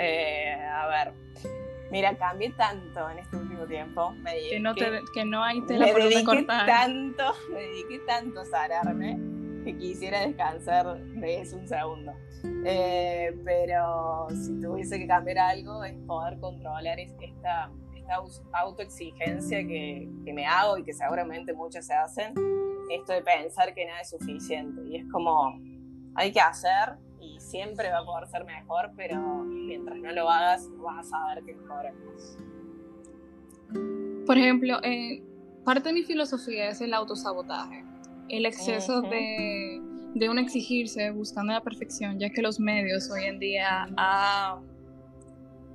eh, 0.01 0.55
a 0.55 0.87
ver, 0.89 1.15
Mira, 1.91 2.17
cambié 2.17 2.51
tanto 2.51 3.11
en 3.11 3.19
este 3.19 3.37
último 3.37 3.67
tiempo. 3.67 4.13
Me 4.13 4.33
que, 4.49 4.61
no 4.61 4.75
que 4.75 5.25
no 5.25 5.43
hay 5.43 5.61
tela 5.63 5.87
me 5.87 5.93
dediqué 5.93 6.45
tanto, 6.45 7.25
me 7.53 7.61
dediqué 7.63 7.99
tanto 8.07 8.41
a 8.41 8.45
sanarme 8.45 9.19
que 9.65 9.77
quisiera 9.77 10.21
descansar 10.21 10.97
de 10.97 11.41
eso 11.41 11.57
un 11.57 11.67
segundo. 11.67 12.13
Eh, 12.65 13.37
pero 13.45 14.29
si 14.31 14.61
tuviese 14.61 14.99
que 14.99 15.07
cambiar 15.09 15.39
algo 15.39 15.83
es 15.83 15.95
poder 16.07 16.39
controlar 16.39 17.01
esta, 17.01 17.71
esta 17.97 18.23
autoexigencia 18.53 19.59
que, 19.67 20.09
que 20.25 20.33
me 20.33 20.47
hago 20.47 20.79
y 20.79 20.85
que 20.85 20.93
seguramente 20.93 21.53
muchas 21.53 21.87
se 21.87 21.95
hacen. 21.95 22.35
Esto 22.89 23.13
de 23.15 23.23
pensar 23.23 23.75
que 23.75 23.85
nada 23.85 24.01
es 24.01 24.11
suficiente. 24.11 24.81
Y 24.89 24.97
es 24.97 25.05
como, 25.11 25.61
hay 26.15 26.31
que 26.31 26.41
hacer 26.41 26.95
siempre 27.51 27.91
va 27.91 27.99
a 27.99 28.05
poder 28.05 28.29
ser 28.29 28.45
mejor, 28.45 28.93
pero 28.97 29.19
mientras 29.45 29.99
no 29.99 30.13
lo 30.13 30.31
hagas, 30.31 30.69
vas 30.79 31.07
a 31.07 31.11
saber 31.11 31.45
que 31.45 31.55
mejor. 31.55 31.87
Por 34.27 34.39
ejemplo, 34.39 34.79
eh, 34.83 35.23
parte 35.65 35.89
de 35.89 35.95
mi 35.95 36.03
filosofía 36.05 36.69
es 36.69 36.81
el 36.81 36.95
autosabotaje, 36.95 37.85
el 38.29 38.47
exceso 38.47 39.03
de, 39.03 39.81
de 40.15 40.29
un 40.29 40.39
exigirse 40.39 41.11
buscando 41.11 41.53
la 41.53 41.63
perfección, 41.63 42.19
ya 42.21 42.31
que 42.31 42.41
los 42.41 42.61
medios 42.61 43.11
hoy 43.11 43.25
en 43.25 43.39
día 43.41 43.89
ha, 43.97 44.61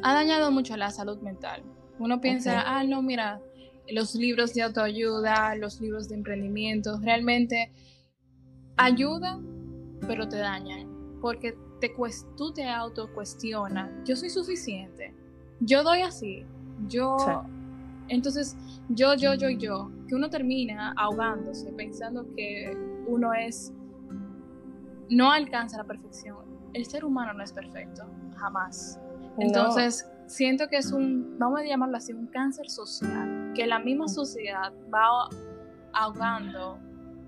ha 0.02 0.14
dañado 0.14 0.52
mucho 0.52 0.78
la 0.78 0.92
salud 0.92 1.20
mental. 1.22 1.64
Uno 2.00 2.22
piensa, 2.22 2.64
ah, 2.66 2.84
no, 2.84 3.02
mira, 3.02 3.42
los 3.90 4.16
libros 4.16 4.54
de 4.54 4.64
autoayuda, 4.64 5.56
los 5.56 5.80
libros 5.82 6.08
de 6.08 6.16
emprendimiento, 6.16 7.00
realmente 7.02 7.72
ayudan, 8.78 10.00
pero 10.08 10.28
te 10.28 10.38
dañan 10.38 10.96
porque 11.26 11.58
te, 11.80 11.94
tú 12.36 12.54
te 12.54 12.68
autocuestionas, 12.70 13.92
yo 14.06 14.16
soy 14.16 14.30
suficiente, 14.30 15.14
yo 15.60 15.84
doy 15.84 16.02
así, 16.02 16.46
yo... 16.88 17.18
Entonces, 18.08 18.56
yo, 18.90 19.16
yo, 19.16 19.34
yo, 19.34 19.50
yo, 19.50 19.90
que 20.08 20.14
uno 20.14 20.30
termina 20.30 20.94
ahogándose 20.96 21.72
pensando 21.74 22.24
que 22.36 22.78
uno 23.08 23.34
es, 23.34 23.74
no 25.10 25.32
alcanza 25.32 25.78
la 25.78 25.86
perfección. 25.86 26.38
El 26.74 26.86
ser 26.86 27.04
humano 27.04 27.34
no 27.34 27.44
es 27.44 27.52
perfecto, 27.52 28.04
jamás. 28.36 29.00
Entonces, 29.40 30.08
siento 30.28 30.68
que 30.68 30.78
es 30.78 30.92
un, 30.92 31.38
vamos 31.40 31.62
a 31.62 31.64
llamarlo 31.64 31.98
así, 31.98 32.14
un 32.14 32.28
cáncer 32.28 32.70
social, 32.70 33.54
que 33.56 33.66
la 33.66 33.80
misma 33.80 34.08
sociedad 34.08 34.72
va 34.94 35.30
ahogando 35.94 36.78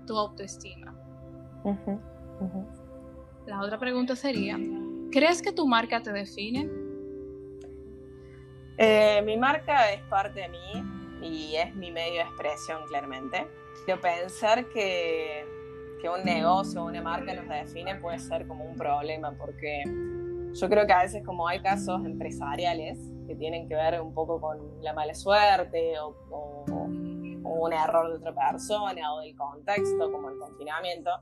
tu 0.06 0.16
autoestima. 0.16 0.94
La 3.48 3.62
otra 3.62 3.78
pregunta 3.78 4.14
sería, 4.14 4.58
¿crees 5.10 5.40
que 5.40 5.52
tu 5.52 5.66
marca 5.66 6.02
te 6.02 6.12
define? 6.12 6.68
Eh, 8.76 9.22
mi 9.24 9.38
marca 9.38 9.90
es 9.90 10.02
parte 10.02 10.40
de 10.40 10.48
mí 10.50 10.84
y 11.22 11.56
es 11.56 11.74
mi 11.74 11.90
medio 11.90 12.16
de 12.16 12.28
expresión 12.28 12.86
claramente. 12.88 13.48
Yo 13.86 13.98
pensar 14.02 14.68
que, 14.68 15.46
que 15.98 16.10
un 16.10 16.26
negocio 16.26 16.82
o 16.82 16.88
una 16.88 17.00
marca 17.00 17.32
nos 17.32 17.48
define 17.48 17.94
puede 17.94 18.18
ser 18.18 18.46
como 18.46 18.66
un 18.66 18.76
problema 18.76 19.32
porque 19.38 19.82
yo 20.52 20.68
creo 20.68 20.86
que 20.86 20.92
a 20.92 21.04
veces 21.04 21.24
como 21.24 21.48
hay 21.48 21.62
casos 21.62 22.04
empresariales 22.04 22.98
que 23.26 23.34
tienen 23.34 23.66
que 23.66 23.76
ver 23.76 23.98
un 24.02 24.12
poco 24.12 24.42
con 24.42 24.82
la 24.82 24.92
mala 24.92 25.14
suerte 25.14 25.98
o, 26.00 26.14
o, 26.28 26.64
o 26.68 27.64
un 27.64 27.72
error 27.72 28.10
de 28.10 28.16
otra 28.16 28.34
persona 28.34 29.14
o 29.14 29.20
del 29.20 29.34
contexto 29.34 30.12
como 30.12 30.28
el 30.28 30.38
confinamiento, 30.38 31.12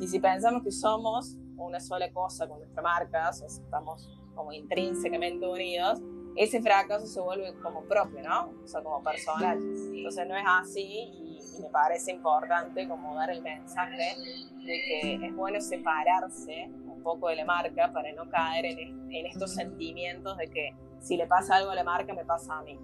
y 0.00 0.06
si 0.06 0.20
pensamos 0.20 0.62
que 0.62 0.72
somos 0.72 1.36
una 1.56 1.80
sola 1.80 2.10
cosa 2.12 2.48
con 2.48 2.58
nuestra 2.58 2.82
marca, 2.82 3.28
o 3.30 3.32
sea, 3.32 3.46
estamos 3.46 4.08
como 4.34 4.52
intrínsecamente 4.52 5.46
unidos, 5.46 6.00
ese 6.36 6.62
fracaso 6.62 7.06
se 7.06 7.20
vuelve 7.20 7.54
como 7.62 7.82
propio, 7.84 8.22
¿no? 8.22 8.52
O 8.64 8.66
sea, 8.66 8.82
como 8.82 9.02
personal. 9.02 9.58
Entonces 9.58 10.26
no 10.26 10.36
es 10.36 10.44
así 10.46 10.82
y, 10.82 11.32
me 11.60 11.68
parece 11.68 12.12
importante 12.12 12.88
como 12.88 13.14
dar 13.14 13.30
el 13.30 13.42
mensaje 13.42 14.16
de 14.64 14.64
que 14.64 15.26
es 15.26 15.36
bueno 15.36 15.60
separarse 15.60 16.70
un 16.86 17.02
poco 17.02 17.28
de 17.28 17.36
la 17.36 17.44
marca 17.44 17.92
para 17.92 18.10
no 18.12 18.28
caer 18.30 18.64
en, 18.64 19.12
en 19.12 19.26
estos 19.26 19.54
sentimientos 19.54 20.38
de 20.38 20.48
que 20.48 20.74
si 20.98 21.16
le 21.18 21.26
pasa 21.26 21.56
algo 21.56 21.70
a 21.70 21.74
la 21.74 21.84
marca 21.84 22.14
me 22.14 22.24
pasa 22.24 22.58
a 22.58 22.62
mí. 22.62 22.78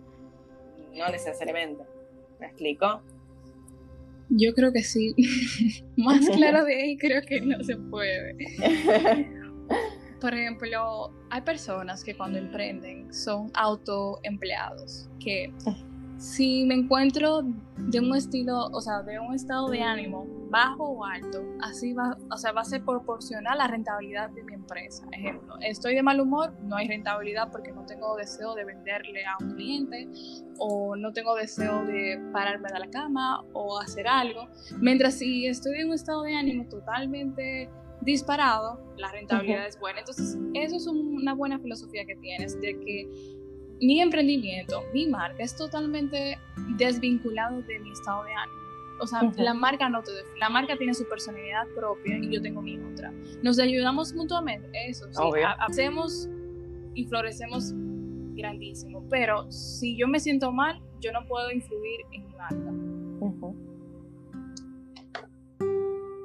No 0.95 1.09
necesariamente. 1.09 1.83
¿Me 2.39 2.49
explico? 2.49 3.01
Yo 4.31 4.53
creo 4.55 4.73
que 4.73 4.83
sí. 4.83 5.15
Más 5.97 6.29
claro 6.37 6.65
de 6.65 6.83
ahí 6.83 6.97
creo 6.97 7.23
que 7.23 7.41
no 7.41 7.63
se 7.63 7.77
puede. 7.77 8.37
Por 10.21 10.35
ejemplo, 10.35 11.13
hay 11.31 11.43
personas 11.43 12.03
que 12.03 12.17
cuando 12.17 12.39
emprenden 12.39 13.13
son 13.15 13.51
autoempleados, 13.55 15.09
que 15.21 15.53
si 16.19 16.65
me 16.65 16.75
encuentro 16.75 17.43
de 17.77 18.01
un 18.01 18.15
estilo, 18.15 18.67
o 18.73 18.81
sea, 18.81 19.03
de 19.03 19.21
un 19.21 19.35
estado 19.35 19.69
de 19.69 19.81
ánimo 19.81 20.27
bajo 20.51 20.85
o 20.85 21.05
alto, 21.05 21.45
así 21.61 21.93
va, 21.93 22.19
o 22.31 22.37
sea, 22.37 22.51
va 22.53 22.63
a 22.63 22.65
ser 22.65 22.85
proporcional 22.85 23.55
a 23.55 23.57
la 23.57 23.67
rentabilidad 23.69 24.31
de 24.31 24.43
mi 24.43 24.55
empresa. 24.55 25.07
Ejemplo, 25.13 25.55
estoy 25.61 25.95
de 25.95 26.03
mal 26.03 26.21
humor, 26.21 26.53
no 26.63 26.77
hay 26.77 26.89
rentabilidad 26.89 27.53
porque 27.53 27.71
no 27.71 27.87
tengo 27.87 28.17
deseo 28.17 28.55
de 28.57 28.65
venderle 28.65 29.25
a 29.27 29.37
un 29.41 29.55
cliente 29.55 30.09
o 30.59 30.97
no 30.97 31.13
tengo 31.13 31.37
deseo 31.37 31.85
de 31.85 32.21
pararme 32.33 32.69
de 32.73 32.81
la 32.81 32.91
cama 32.91 33.45
o 33.53 33.79
hacer 33.79 34.09
algo. 34.09 34.49
Mientras 34.81 35.15
si 35.15 35.47
estoy 35.47 35.79
en 35.79 35.89
un 35.89 35.95
estado 35.95 36.23
de 36.23 36.35
ánimo 36.35 36.69
totalmente 36.69 37.71
disparado, 38.01 38.81
la 38.97 39.13
rentabilidad 39.13 39.67
es 39.67 39.79
buena. 39.79 40.01
Entonces, 40.01 40.37
eso 40.55 40.77
es 40.77 40.87
una 40.87 41.35
buena 41.35 41.59
filosofía 41.61 42.05
que 42.05 42.17
tienes 42.17 42.61
de 42.61 42.79
que 42.81 43.38
mi 43.81 44.01
emprendimiento, 44.01 44.83
mi 44.93 45.07
marca 45.07 45.43
es 45.43 45.55
totalmente 45.57 46.39
desvinculado 46.77 47.63
de 47.63 47.79
mi 47.81 47.93
estado 47.93 48.25
de 48.25 48.33
ánimo. 48.33 48.59
O 49.01 49.07
sea, 49.07 49.23
la 49.37 49.55
marca 49.55 49.89
no 49.89 50.03
te 50.03 50.11
la 50.41 50.49
marca 50.49 50.77
tiene 50.77 50.93
su 50.93 51.09
personalidad 51.09 51.69
propia 51.77 52.19
y 52.19 52.31
yo 52.31 52.43
tengo 52.43 52.61
mi 52.61 52.79
otra. 52.79 53.13
Nos 53.43 53.59
ayudamos 53.61 54.13
mutuamente, 54.13 54.69
eso, 54.89 55.07
sí, 55.13 55.23
hacemos 55.61 56.29
y 56.95 57.05
florecemos 57.07 57.73
grandísimo, 58.35 59.05
pero 59.09 59.51
si 59.53 59.97
yo 59.97 60.09
me 60.09 60.19
siento 60.19 60.51
mal, 60.51 60.81
yo 61.01 61.13
no 61.13 61.25
puedo 61.29 61.51
influir 61.53 62.01
en 62.13 62.27
mi 62.27 62.35
marca. 62.35 62.73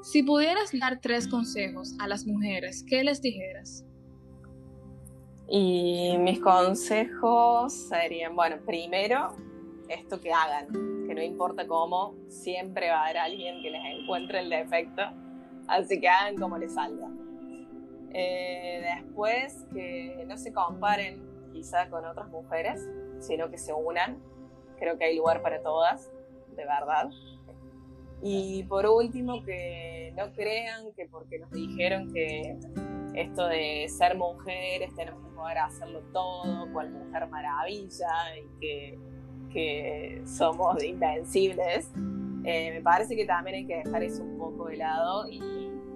Si 0.01 0.23
pudieras 0.23 0.71
dar 0.79 0.99
tres 0.99 1.27
consejos 1.27 1.95
a 1.99 2.07
las 2.07 2.25
mujeres, 2.25 2.83
¿qué 2.87 3.03
les 3.03 3.21
dijeras? 3.21 3.85
Y 5.47 6.15
mis 6.19 6.39
consejos 6.39 7.73
serían, 7.73 8.35
bueno, 8.35 8.57
primero, 8.65 9.35
esto 9.89 10.19
que 10.19 10.31
hagan, 10.31 10.67
que 11.05 11.13
no 11.13 11.21
importa 11.21 11.67
cómo, 11.67 12.15
siempre 12.27 12.89
va 12.89 13.01
a 13.01 13.05
haber 13.05 13.17
alguien 13.17 13.61
que 13.61 13.69
les 13.69 13.81
encuentre 13.85 14.39
el 14.39 14.49
defecto, 14.49 15.01
así 15.67 15.99
que 15.99 16.07
hagan 16.07 16.37
como 16.37 16.57
les 16.57 16.73
salga. 16.73 17.09
Eh, 18.13 18.83
después, 18.95 19.65
que 19.73 20.23
no 20.27 20.37
se 20.37 20.53
comparen 20.53 21.21
quizá 21.51 21.89
con 21.89 22.05
otras 22.05 22.29
mujeres, 22.29 22.87
sino 23.19 23.49
que 23.49 23.57
se 23.57 23.73
unan. 23.73 24.19
Creo 24.77 24.97
que 24.97 25.05
hay 25.05 25.17
lugar 25.17 25.41
para 25.41 25.61
todas, 25.61 26.11
de 26.55 26.65
verdad. 26.65 27.09
Y 28.23 28.63
por 28.63 28.85
último, 28.85 29.43
que 29.43 30.13
no 30.15 30.31
crean 30.31 30.93
que 30.95 31.07
porque 31.07 31.39
nos 31.39 31.51
dijeron 31.51 32.13
que 32.13 32.57
esto 33.15 33.47
de 33.47 33.87
ser 33.89 34.17
mujeres, 34.17 34.95
tenemos 34.95 35.21
que 35.27 35.35
poder 35.35 35.57
hacerlo 35.57 36.01
todo, 36.13 36.71
cual 36.71 36.91
mujer 36.91 37.27
maravilla 37.27 38.07
y 38.37 38.59
que, 38.59 38.99
que 39.51 40.21
somos 40.25 40.81
invencibles. 40.81 41.91
Eh, 42.45 42.71
me 42.71 42.81
parece 42.81 43.15
que 43.15 43.25
también 43.25 43.57
hay 43.57 43.65
que 43.65 43.77
dejar 43.83 44.03
eso 44.03 44.23
un 44.23 44.37
poco 44.37 44.67
de 44.67 44.77
lado 44.77 45.29
y, 45.29 45.41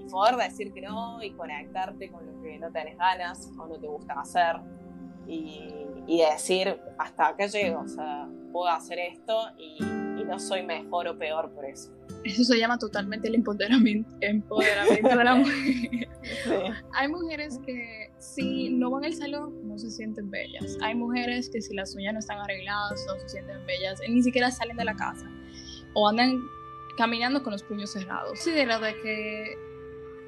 poder 0.10 0.38
decir 0.38 0.72
que 0.72 0.80
no 0.80 1.22
y 1.22 1.32
conectarte 1.32 2.10
con 2.10 2.26
lo 2.26 2.42
que 2.42 2.58
no 2.60 2.72
tenés 2.72 2.98
ganas 2.98 3.52
o 3.60 3.68
no 3.68 3.78
te 3.78 3.88
gusta 3.88 4.14
hacer 4.14 4.56
y, 5.28 5.68
y 6.08 6.22
decir 6.22 6.80
hasta 6.98 7.28
acá 7.28 7.46
llego, 7.48 7.82
o 7.82 7.88
sea, 7.90 8.26
puedo 8.54 8.70
hacer 8.70 9.00
esto 9.00 9.38
y, 9.58 9.84
y 9.84 10.24
no 10.24 10.40
soy 10.40 10.64
mejor 10.64 11.10
o 11.10 11.18
peor 11.18 11.52
por 11.52 11.66
eso. 11.66 11.97
Eso 12.24 12.44
se 12.44 12.58
llama 12.58 12.78
totalmente 12.78 13.28
el 13.28 13.36
empoderamiento, 13.36 14.10
empoderamiento 14.22 15.18
de 15.18 15.24
la 15.24 15.36
mujer. 15.36 16.10
Hay 16.94 17.08
mujeres 17.08 17.60
que 17.66 18.12
si 18.20 18.70
no 18.70 18.92
van 18.92 19.06
al 19.06 19.14
salón 19.14 19.68
no 19.68 19.78
se 19.78 19.90
sienten 19.90 20.30
bellas. 20.30 20.78
Hay 20.82 20.96
mujeres 20.96 21.50
que 21.50 21.62
si 21.62 21.74
las 21.74 21.96
uñas 21.96 22.14
no 22.14 22.20
están 22.20 22.40
arregladas 22.40 23.06
no 23.08 23.20
se 23.20 23.30
sienten 23.30 23.66
bellas. 23.66 24.00
Ni 24.10 24.22
siquiera 24.24 24.52
salen 24.52 24.78
de 24.78 24.86
la 24.86 24.96
casa. 24.96 25.30
O 25.94 26.08
andan 26.08 26.42
caminando 26.98 27.44
con 27.44 27.54
los 27.54 27.64
puños 27.64 27.92
cerrados. 27.92 28.30
Considero 28.30 28.80
de 28.80 28.94
que 29.02 29.68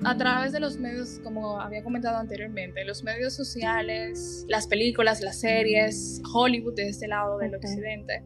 a 0.06 0.16
través 0.16 0.54
de 0.54 0.60
los 0.60 0.78
medios, 0.78 1.20
como 1.24 1.60
había 1.60 1.84
comentado 1.84 2.18
anteriormente, 2.18 2.86
los 2.86 3.04
medios 3.04 3.36
sociales, 3.36 4.46
las 4.48 4.68
películas, 4.68 5.22
las 5.22 5.40
series, 5.40 6.22
Hollywood 6.34 6.76
de 6.76 6.90
este 6.90 7.08
lado 7.08 7.38
del 7.38 7.56
occidente, 7.56 8.24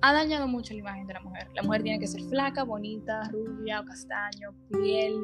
ha 0.00 0.12
dañado 0.12 0.46
mucho 0.46 0.72
la 0.74 0.80
imagen 0.80 1.06
de 1.06 1.14
la 1.14 1.20
mujer. 1.20 1.48
La 1.54 1.62
mujer 1.62 1.82
tiene 1.82 1.98
que 1.98 2.06
ser 2.06 2.22
flaca, 2.22 2.62
bonita, 2.64 3.28
rubia 3.30 3.80
o 3.80 3.84
castaño, 3.84 4.54
piel 4.70 5.14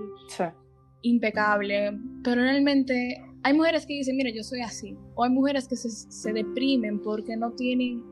impecable, 1.05 1.99
pero 2.23 2.41
realmente 2.41 3.23
hay 3.43 3.55
mujeres 3.55 3.85
que 3.87 3.93
dicen, 3.93 4.17
mira, 4.17 4.31
yo 4.35 4.43
soy 4.43 4.63
así, 4.63 4.97
o 5.15 5.25
hay 5.25 5.31
mujeres 5.31 5.69
que 5.69 5.77
se, 5.77 6.33
deprimen 6.33 7.01
porque 7.03 7.37
no 7.37 7.53
tienen 7.53 8.03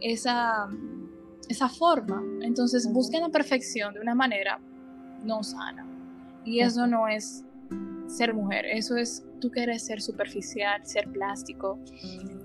esa, 0.00 0.68
esa 1.48 1.68
forma, 1.68 2.22
entonces 2.40 2.90
buscan 2.90 3.20
la 3.20 3.28
perfección 3.28 3.92
de 3.92 4.00
una 4.00 4.14
manera 4.14 4.58
no 5.22 5.42
sana. 5.42 5.86
Y 6.46 6.60
eso 6.60 6.86
no 6.86 7.08
es 7.08 7.44
ser 8.06 8.34
mujer, 8.34 8.66
eso 8.66 8.96
es 8.96 9.24
tú 9.40 9.50
quieres 9.50 9.84
ser 9.84 10.00
superficial, 10.00 10.86
ser 10.86 11.08
plástico. 11.08 11.78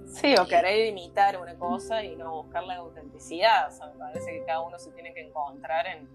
Sí, 0.07 0.35
o 0.37 0.47
querer 0.47 0.87
imitar 0.87 1.39
una 1.39 1.55
cosa 1.55 2.03
y 2.03 2.15
no 2.15 2.43
buscar 2.43 2.63
la 2.63 2.75
autenticidad. 2.77 3.69
O 3.69 3.71
sea, 3.71 3.87
me 3.87 3.99
parece 3.99 4.31
que 4.31 4.43
cada 4.45 4.61
uno 4.61 4.77
se 4.79 4.91
tiene 4.91 5.13
que 5.13 5.21
encontrar 5.21 5.85
en, 5.87 6.09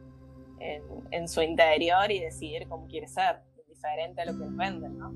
en, 1.10 1.28
su 1.28 1.42
interior 1.42 2.10
y 2.10 2.20
decidir 2.20 2.66
cómo 2.68 2.86
quiere 2.86 3.06
ser, 3.06 3.40
diferente 3.68 4.22
a 4.22 4.26
lo 4.26 4.32
que 4.32 4.44
nos 4.44 4.56
venden, 4.56 4.98
¿no? 4.98 5.12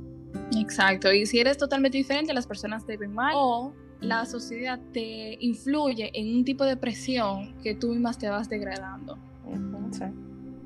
Exacto, 0.58 1.12
y 1.12 1.26
si 1.26 1.40
eres 1.40 1.56
totalmente 1.56 1.96
diferente, 1.96 2.32
las 2.34 2.46
personas 2.46 2.84
te 2.84 2.96
ven 2.96 3.12
mal 3.12 3.32
o 3.34 3.72
la 4.00 4.26
sociedad 4.26 4.78
te 4.92 5.36
influye 5.40 6.10
en 6.14 6.36
un 6.36 6.44
tipo 6.44 6.64
de 6.64 6.76
presión 6.76 7.56
que 7.62 7.74
tú 7.74 7.88
mismas 7.88 8.18
te 8.18 8.28
vas 8.28 8.48
degradando. 8.48 9.18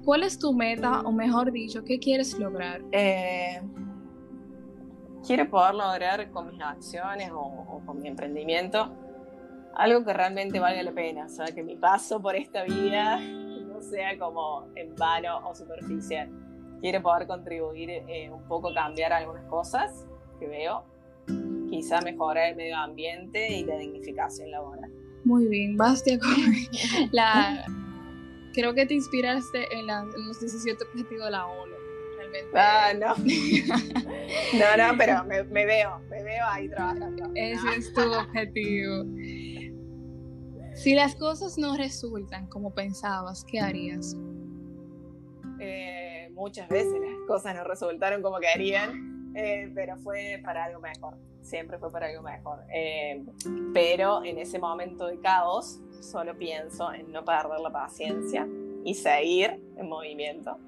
¿Cuál 0.05 0.25
es 0.25 0.38
tu 0.38 0.53
meta, 0.53 1.01
o 1.03 1.12
mejor 1.12 1.53
dicho, 1.53 1.85
qué 1.85 1.99
quieres 1.99 2.37
lograr? 2.38 2.83
Eh, 2.91 3.61
quiero 5.25 5.49
poder 5.49 5.75
lograr 5.75 6.31
con 6.31 6.49
mis 6.49 6.61
acciones 6.61 7.31
o, 7.33 7.81
con 7.87 8.01
mi 8.01 8.09
emprendimiento 8.09 8.91
algo 9.75 10.05
que 10.05 10.12
realmente 10.12 10.61
valga 10.61 10.83
la 10.83 10.93
pena, 10.93 11.25
o 11.25 11.29
sea, 11.29 11.47
que 11.47 11.62
mi 11.62 11.77
paso 11.77 12.21
por 12.21 12.37
esta 12.37 12.65
vida 12.65 13.19
no 13.67 13.81
sea 13.81 14.19
como 14.19 14.67
en 14.75 14.95
vano 14.97 15.49
o 15.49 15.55
superficial. 15.55 16.31
Quiero 16.81 17.01
poder 17.01 17.27
contribuir 17.27 17.88
eh, 17.91 18.29
un 18.31 18.43
poco 18.49 18.69
a 18.69 18.75
cambiar 18.75 19.12
algunas 19.12 19.45
cosas 19.45 20.07
que 20.38 20.47
veo, 20.47 20.85
quizá 21.71 22.01
mejorar 22.03 22.51
el 22.51 22.57
medio 22.57 22.77
ambiente 22.77 23.57
y 23.57 23.65
la 23.65 23.79
dignificación 23.79 24.51
laboral. 24.51 24.91
Muy 25.25 25.47
bien, 25.47 25.77
Bastia, 25.77 26.19
la... 27.12 27.65
creo 28.53 28.75
que 28.75 28.87
te 28.87 28.95
inspiraste 28.95 29.75
en, 29.77 29.91
en 29.91 30.27
los 30.27 30.41
17 30.41 30.85
objetivos 30.85 31.25
de 31.25 31.31
la 31.31 31.47
ONU 31.47 31.83
Ah, 32.55 32.93
no. 32.95 33.15
no, 33.17 34.77
no, 34.77 34.99
pero 34.99 35.25
me, 35.25 35.43
veo, 35.67 36.01
me 36.11 36.23
veo 36.23 36.47
ahí 36.47 36.69
trabajando. 36.69 37.31
Ese 37.35 37.77
es 37.77 37.93
tu 37.93 38.01
objetivo. 38.01 39.05
Si 40.75 40.95
las 40.95 41.15
cosas 41.15 41.59
no 41.59 41.77
resultan 41.77 42.47
como 42.49 42.75
pensabas, 42.75 43.45
¿qué 43.45 43.61
harías? 43.61 44.17
Eh, 45.61 46.31
muchas 46.33 46.69
veces 46.69 46.93
las 46.93 47.27
cosas 47.27 47.55
no 47.55 47.65
resultaron 47.65 48.23
como 48.23 48.38
querían, 48.38 49.33
eh, 49.35 49.71
pero 49.75 49.97
fue 49.99 50.41
para 50.43 50.65
algo 50.65 50.81
mejor. 50.81 51.19
Siempre 51.43 51.79
fue 51.79 51.91
para 51.91 52.09
algo 52.09 52.23
mejor. 52.23 52.61
Eh, 52.73 53.25
pero 53.75 54.25
en 54.25 54.38
ese 54.38 54.59
momento 54.59 55.07
de 55.07 55.21
caos, 55.21 55.81
solo 56.03 56.37
pienso 56.37 56.93
en 56.93 57.11
no 57.12 57.25
perder 57.25 57.61
la 57.61 57.71
paciencia 57.71 58.47
y 58.85 58.95
seguir 58.95 59.61
en 59.77 59.88
movimiento 59.88 60.59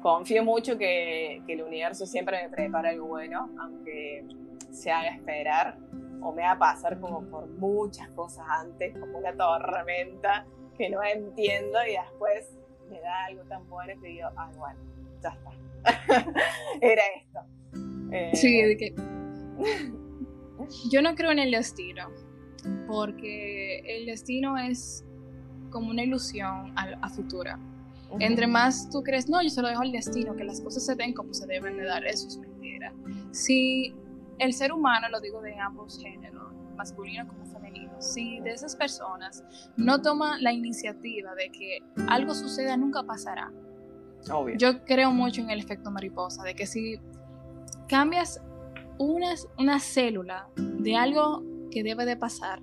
confío 0.00 0.44
mucho 0.44 0.78
que, 0.78 1.42
que, 1.46 1.54
el 1.54 1.62
universo 1.62 2.06
siempre 2.06 2.42
me 2.42 2.48
prepara 2.48 2.90
algo 2.90 3.06
bueno, 3.06 3.50
aunque 3.60 4.24
se 4.70 4.90
haga 4.90 5.08
esperar 5.08 5.76
o 6.22 6.32
me 6.32 6.44
haga 6.44 6.58
pasar 6.58 7.00
como 7.00 7.22
por 7.22 7.46
muchas 7.48 8.08
cosas 8.10 8.44
antes, 8.48 8.96
como 8.98 9.18
una 9.18 9.34
tormenta 9.34 10.46
que 10.76 10.90
no 10.90 11.02
entiendo 11.02 11.78
y 11.86 11.92
después 11.92 12.56
me 12.88 13.00
da 13.00 13.26
algo 13.26 13.42
tan 13.44 13.68
bueno 13.68 14.00
que 14.00 14.08
digo, 14.08 14.28
ah, 14.36 14.50
bueno, 14.56 14.78
ya 15.22 15.30
está. 15.30 15.50
Era 16.80 17.02
esto. 17.16 17.40
Eh, 18.12 18.30
sí, 18.34 18.62
de 18.62 18.76
que... 18.76 18.94
Yo 20.90 21.02
no 21.02 21.14
creo 21.14 21.30
en 21.30 21.38
el 21.38 21.52
destino, 21.52 22.08
porque 22.86 23.80
el 23.80 24.06
destino 24.06 24.58
es 24.58 25.04
como 25.70 25.90
una 25.90 26.02
ilusión 26.02 26.72
a, 26.76 26.98
a 27.02 27.08
futura 27.08 27.58
entre 28.20 28.46
más 28.46 28.88
tú 28.90 29.02
crees, 29.02 29.28
no, 29.28 29.42
yo 29.42 29.50
se 29.50 29.62
lo 29.62 29.68
dejo 29.68 29.82
al 29.82 29.92
destino, 29.92 30.34
que 30.34 30.44
las 30.44 30.60
cosas 30.60 30.84
se 30.84 30.94
den 30.94 31.12
como 31.12 31.34
se 31.34 31.46
deben 31.46 31.76
de 31.76 31.84
dar, 31.84 32.04
eso 32.06 32.26
es 32.28 32.38
mentira. 32.38 32.92
Si 33.32 33.94
el 34.38 34.52
ser 34.54 34.72
humano, 34.72 35.08
lo 35.08 35.20
digo 35.20 35.42
de 35.42 35.58
ambos 35.58 35.98
géneros, 36.00 36.52
masculino 36.76 37.26
como 37.26 37.44
femenino, 37.44 38.00
si 38.00 38.40
de 38.40 38.52
esas 38.52 38.76
personas 38.76 39.44
no 39.76 40.00
toma 40.00 40.40
la 40.40 40.52
iniciativa 40.52 41.34
de 41.34 41.50
que 41.50 41.80
algo 42.08 42.34
suceda, 42.34 42.76
nunca 42.76 43.02
pasará. 43.02 43.52
Obvio. 44.32 44.56
Yo 44.56 44.84
creo 44.84 45.10
mucho 45.12 45.42
en 45.42 45.50
el 45.50 45.60
efecto 45.60 45.90
mariposa, 45.90 46.42
de 46.44 46.54
que 46.54 46.66
si 46.66 47.00
cambias 47.88 48.40
una, 48.98 49.34
una 49.58 49.80
célula 49.80 50.48
de 50.56 50.96
algo 50.96 51.42
que 51.70 51.82
debe 51.82 52.04
de 52.04 52.16
pasar, 52.16 52.60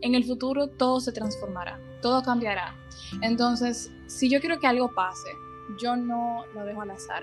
en 0.00 0.14
el 0.14 0.24
futuro 0.24 0.68
todo 0.68 1.00
se 1.00 1.12
transformará, 1.12 1.80
todo 2.02 2.22
cambiará. 2.22 2.74
Entonces, 3.22 3.90
si 4.06 4.28
yo 4.28 4.40
quiero 4.40 4.58
que 4.58 4.66
algo 4.66 4.92
pase, 4.94 5.30
yo 5.80 5.96
no 5.96 6.44
lo 6.54 6.64
dejo 6.64 6.82
al 6.82 6.90
azar, 6.90 7.22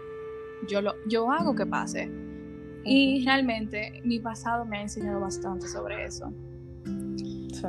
yo, 0.67 0.81
lo, 0.81 0.95
yo 1.07 1.31
hago 1.31 1.55
que 1.55 1.65
pase. 1.65 2.09
Y 2.83 3.23
realmente 3.23 4.01
mi 4.03 4.19
pasado 4.19 4.65
me 4.65 4.79
ha 4.79 4.81
enseñado 4.81 5.19
bastante 5.19 5.67
sobre 5.67 6.05
eso. 6.05 6.33
Sí. 6.85 7.67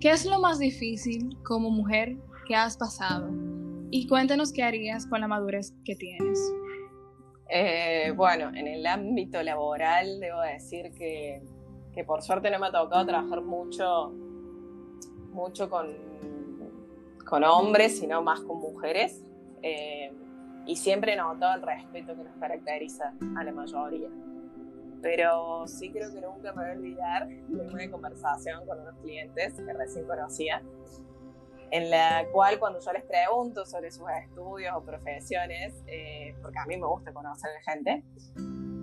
¿Qué 0.00 0.10
es 0.10 0.24
lo 0.24 0.40
más 0.40 0.58
difícil 0.58 1.36
como 1.42 1.70
mujer 1.70 2.16
que 2.46 2.54
has 2.54 2.76
pasado? 2.76 3.30
Y 3.90 4.06
cuéntanos 4.06 4.52
qué 4.52 4.62
harías 4.62 5.06
con 5.06 5.20
la 5.20 5.28
madurez 5.28 5.74
que 5.84 5.96
tienes. 5.96 6.38
Eh, 7.50 8.12
bueno, 8.14 8.48
en 8.54 8.68
el 8.68 8.86
ámbito 8.86 9.42
laboral 9.42 10.20
debo 10.20 10.40
decir 10.40 10.92
que, 10.96 11.42
que, 11.98 12.04
por 12.04 12.22
suerte 12.22 12.48
no 12.48 12.60
me 12.60 12.68
ha 12.68 12.70
tocado 12.70 13.04
trabajar 13.04 13.42
mucho, 13.42 14.12
mucho 15.32 15.68
con, 15.68 15.88
con 17.26 17.42
hombres, 17.42 17.98
sino 17.98 18.22
más 18.22 18.40
con 18.40 18.60
mujeres. 18.60 19.24
Eh, 19.62 20.12
y 20.64 20.76
siempre 20.76 21.14
he 21.14 21.16
notado 21.16 21.56
el 21.56 21.62
respeto 21.62 22.14
que 22.14 22.22
nos 22.22 22.36
caracteriza 22.36 23.14
a 23.36 23.42
la 23.42 23.50
mayoría. 23.50 24.08
Pero 25.02 25.66
sí 25.66 25.90
creo 25.90 26.12
que 26.12 26.20
nunca 26.20 26.52
me 26.52 26.62
voy 26.62 26.70
a 26.70 26.72
olvidar 26.74 27.28
de 27.28 27.66
una 27.66 27.90
conversación 27.90 28.64
con 28.64 28.80
unos 28.80 28.94
clientes 29.00 29.54
que 29.54 29.72
recién 29.72 30.06
conocía, 30.06 30.62
en 31.72 31.90
la 31.90 32.26
cual 32.30 32.60
cuando 32.60 32.78
yo 32.78 32.92
les 32.92 33.02
pregunto 33.04 33.66
sobre 33.66 33.90
sus 33.90 34.06
estudios 34.24 34.72
o 34.76 34.84
profesiones, 34.84 35.82
eh, 35.88 36.36
porque 36.42 36.58
a 36.58 36.66
mí 36.66 36.76
me 36.76 36.86
gusta 36.86 37.12
conocer 37.12 37.50
a 37.58 37.72
gente, 37.72 38.04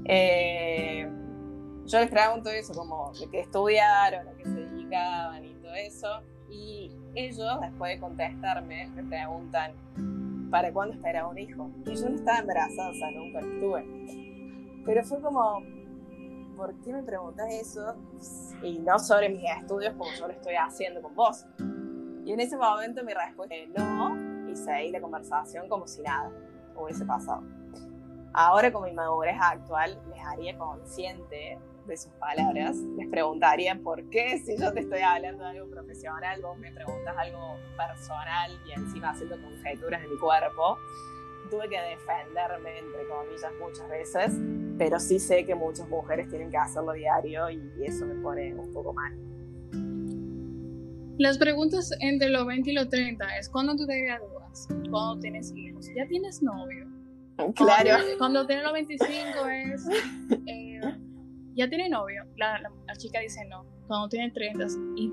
eh, 0.06 1.10
yo 1.86 2.00
les 2.00 2.10
pregunto 2.10 2.50
eso, 2.50 2.74
como 2.74 3.12
de 3.20 3.30
qué 3.30 3.42
estudiaron, 3.42 4.28
a 4.28 4.32
qué 4.34 4.44
se 4.44 4.50
dedicaban 4.50 5.46
y 5.46 5.54
todo 5.56 5.74
eso, 5.76 6.22
y 6.50 6.92
ellos, 7.14 7.60
después 7.62 7.96
de 7.96 8.00
contestarme, 8.00 8.88
me 8.88 9.04
preguntan, 9.04 9.74
¿para 10.50 10.72
cuándo 10.72 10.96
esperaba 10.96 11.30
un 11.30 11.38
hijo? 11.38 11.70
Y 11.86 11.96
yo 11.96 12.10
no 12.10 12.16
estaba 12.16 12.40
embarazada, 12.40 12.90
o 12.90 12.94
sea, 12.94 13.12
nunca 13.12 13.40
estuve. 13.40 14.84
Pero 14.86 15.04
fue 15.04 15.22
como, 15.22 15.62
¿por 16.56 16.74
qué 16.82 16.94
me 16.94 17.04
preguntas 17.04 17.48
eso? 17.52 17.96
Y 18.64 18.80
no 18.80 18.98
sobre 19.00 19.30
mis 19.30 19.50
estudios 19.50 19.94
como 19.94 20.12
yo 20.18 20.28
lo 20.28 20.34
estoy 20.34 20.56
haciendo 20.56 21.02
con 21.02 21.16
vos. 21.16 21.46
Y 22.26 22.32
en 22.32 22.40
ese 22.40 22.58
momento 22.58 23.04
mi 23.04 23.14
respuesta 23.14 23.56
es 23.56 23.70
no, 23.70 24.50
y 24.50 24.56
seguí 24.56 24.92
la 24.92 25.02
conversación 25.02 25.70
como 25.70 25.88
si 25.88 26.02
nada 26.02 26.32
hubiese 26.76 27.06
pasado. 27.06 27.44
Ahora 28.34 28.72
con 28.72 28.84
mi 28.84 28.92
madurez 28.92 29.38
actual 29.40 29.98
les 30.10 30.26
haría 30.26 30.58
consciente 30.58 31.58
de 31.88 31.98
sus 31.98 32.12
palabras, 32.14 32.78
les 32.98 33.08
preguntaría 33.10 33.80
por 33.84 34.10
qué 34.10 34.40
si 34.40 34.58
yo 34.58 34.74
te 34.74 34.82
estoy 34.82 35.02
hablando 35.02 35.44
de 35.44 35.52
algo 35.52 35.70
profesional, 35.70 36.42
vos 36.42 36.58
me 36.58 36.72
preguntas 36.72 37.16
algo 37.18 37.58
personal 37.78 38.52
y 38.68 38.72
encima 38.72 39.12
haciendo 39.12 39.40
conjeturas 39.42 40.04
en 40.04 40.12
mi 40.12 40.18
cuerpo. 40.18 40.78
Tuve 41.50 41.70
que 41.70 41.80
defenderme, 41.80 42.80
entre 42.80 43.08
comillas, 43.08 43.52
muchas 43.60 43.90
veces, 43.90 44.34
pero 44.78 45.00
sí 45.00 45.20
sé 45.20 45.46
que 45.46 45.54
muchas 45.54 45.88
mujeres 45.90 46.28
tienen 46.30 46.50
que 46.50 46.58
hacerlo 46.58 46.94
diario 46.94 47.50
y 47.50 47.72
eso 47.86 48.06
me 48.06 48.16
pone 48.16 48.54
un 48.56 48.74
poco 48.74 48.94
mal. 48.94 49.14
Las 51.18 51.38
preguntas 51.38 51.92
entre 52.02 52.30
los 52.30 52.46
20 52.46 52.72
y 52.72 52.74
los 52.74 52.90
30 52.90 53.38
es 53.38 53.48
¿cuándo 53.50 53.76
tú 53.76 53.86
te 53.86 54.02
gradúas? 54.02 54.68
¿Cuándo 54.90 55.20
tienes 55.20 55.54
hijos? 55.56 55.88
¿Ya 55.96 56.06
tienes 56.08 56.42
novio? 56.42 56.88
Claro. 57.56 57.90
Cuando, 57.90 58.18
cuando 58.18 58.48
tienes 58.48 58.64
los 58.66 58.74
25 58.74 59.10
es... 59.48 59.88
Eh, 60.48 60.65
¿Ya 61.56 61.70
tiene 61.70 61.90
novio? 61.90 62.26
La, 62.36 62.60
la, 62.60 62.72
la, 62.88 62.96
chica 62.96 63.20
dice 63.20 63.46
no. 63.46 63.66
Cuando 63.88 64.10
tiene 64.10 64.32
30 64.32 64.68
y 64.96 65.12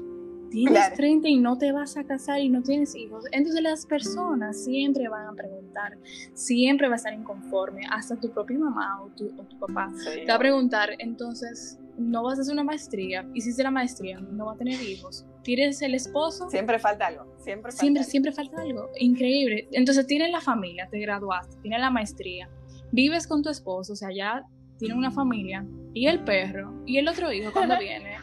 tienes 0.53 0.73
claro. 0.73 0.97
30 0.97 1.29
y 1.29 1.39
no 1.39 1.57
te 1.57 1.73
vas 1.73 1.97
a 1.97 2.05
casar 2.05 2.41
y 2.41 2.49
no 2.49 2.63
tienes 2.63 2.95
hijos. 2.95 3.25
Entonces 3.33 3.63
las 3.63 3.87
personas 3.87 4.65
siempre 4.65 5.09
van 5.09 5.27
a 5.29 5.33
preguntar, 5.33 5.97
siempre 6.35 6.89
va 6.89 6.95
a 6.95 6.97
estar 6.97 7.15
inconforme, 7.15 7.83
hasta 7.91 8.17
tu 8.17 8.31
propia 8.31 8.59
mamá 8.59 9.03
o 9.03 9.09
tu, 9.17 9.27
o 9.39 9.45
tu 9.45 9.59
papá 9.59 9.91
sí, 9.95 10.21
te 10.21 10.27
va 10.27 10.35
a 10.35 10.39
preguntar, 10.39 10.91
entonces 10.99 11.79
no 11.97 12.23
vas 12.23 12.39
a 12.39 12.43
hacer 12.43 12.53
una 12.53 12.65
maestría, 12.65 13.27
hiciste 13.35 13.63
la 13.63 13.71
maestría, 13.71 14.21
no 14.21 14.47
vas 14.47 14.57
a 14.57 14.59
tener 14.59 14.81
hijos, 14.83 15.25
tienes 15.43 15.81
el 15.83 15.95
esposo. 15.95 16.49
Siempre 16.51 16.79
falta 16.79 17.07
algo, 17.07 17.25
siempre 17.39 17.73
falta 17.73 17.81
siempre, 17.81 18.01
algo. 18.01 18.11
siempre 18.11 18.33
falta 18.33 18.63
algo, 18.63 18.91
increíble. 18.99 19.69
Entonces 19.73 20.07
tienes 20.07 20.31
la 20.31 20.41
familia, 20.41 20.89
te 20.91 20.99
graduaste, 20.99 21.57
tienes 21.63 21.81
la 21.81 21.91
maestría, 21.91 22.51
vives 22.91 23.27
con 23.27 23.43
tu 23.43 23.49
esposo, 23.49 23.95
o 23.95 23.97
sea, 23.97 24.11
ya 24.15 24.45
tienes 24.83 24.99
una 24.99 25.13
familia, 25.13 25.65
y 25.95 26.07
el 26.07 26.25
perro, 26.25 26.75
y 26.87 26.99
el 26.99 27.09
otro 27.09 27.33
hijo 27.33 27.53
cuando 27.53 27.79
viene. 27.79 28.17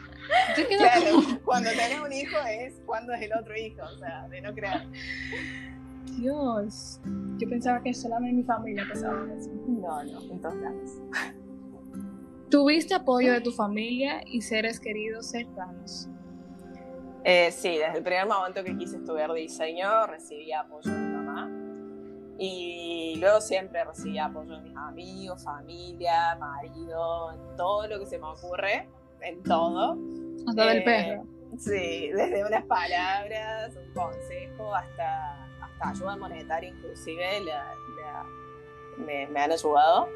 Claro, 0.76 1.16
como... 1.16 1.40
cuando 1.44 1.70
tienes 1.70 2.00
un 2.00 2.12
hijo 2.12 2.36
es 2.46 2.80
cuando 2.84 3.14
es 3.14 3.22
el 3.22 3.32
otro 3.32 3.56
hijo, 3.56 3.82
o 3.82 3.98
sea, 3.98 4.28
de 4.28 4.40
no 4.42 4.52
creer. 4.54 4.86
Dios, 6.18 7.00
yo 7.38 7.48
pensaba 7.48 7.82
que 7.82 7.94
solamente 7.94 8.36
mi 8.36 8.42
familia 8.42 8.84
pasaba 8.88 9.26
eso. 9.32 9.50
No, 9.66 10.04
no, 10.04 10.20
en 10.30 10.40
todos 10.40 10.56
lados. 10.56 10.90
¿Tuviste 12.50 12.94
apoyo 12.94 13.32
de 13.32 13.40
tu 13.40 13.52
familia 13.52 14.20
y 14.26 14.42
seres 14.42 14.80
queridos 14.80 15.30
cercanos? 15.30 16.08
Eh, 17.24 17.50
sí, 17.52 17.78
desde 17.78 17.98
el 17.98 18.02
primer 18.02 18.26
momento 18.26 18.62
que 18.64 18.76
quise 18.76 18.96
estudiar 18.96 19.32
diseño 19.32 20.06
recibí 20.06 20.52
apoyo 20.52 20.90
de 20.90 20.98
mi 20.98 21.14
mamá 21.14 21.59
y 22.42 23.16
luego 23.16 23.38
siempre 23.42 23.84
recibí 23.84 24.18
apoyo 24.18 24.56
de 24.56 24.62
mis 24.62 24.74
amigos, 24.74 25.44
familia, 25.44 26.34
marido, 26.36 27.32
en 27.34 27.56
todo 27.56 27.86
lo 27.86 27.98
que 28.00 28.06
se 28.06 28.18
me 28.18 28.28
ocurre, 28.28 28.88
en 29.20 29.42
todo. 29.42 29.98
Hasta 30.48 30.64
eh, 30.64 30.74
del 30.74 30.84
perro. 30.84 31.26
Sí, 31.58 32.08
desde 32.08 32.42
unas 32.46 32.64
palabras, 32.64 33.76
un 33.76 33.92
consejo, 33.92 34.74
hasta, 34.74 35.44
hasta 35.60 35.90
ayuda 35.90 36.16
monetaria 36.16 36.70
inclusive 36.70 37.40
la, 37.44 37.74
la, 38.02 38.24
me, 38.96 39.26
me 39.26 39.40
han 39.40 39.52
ayudado. 39.52 40.08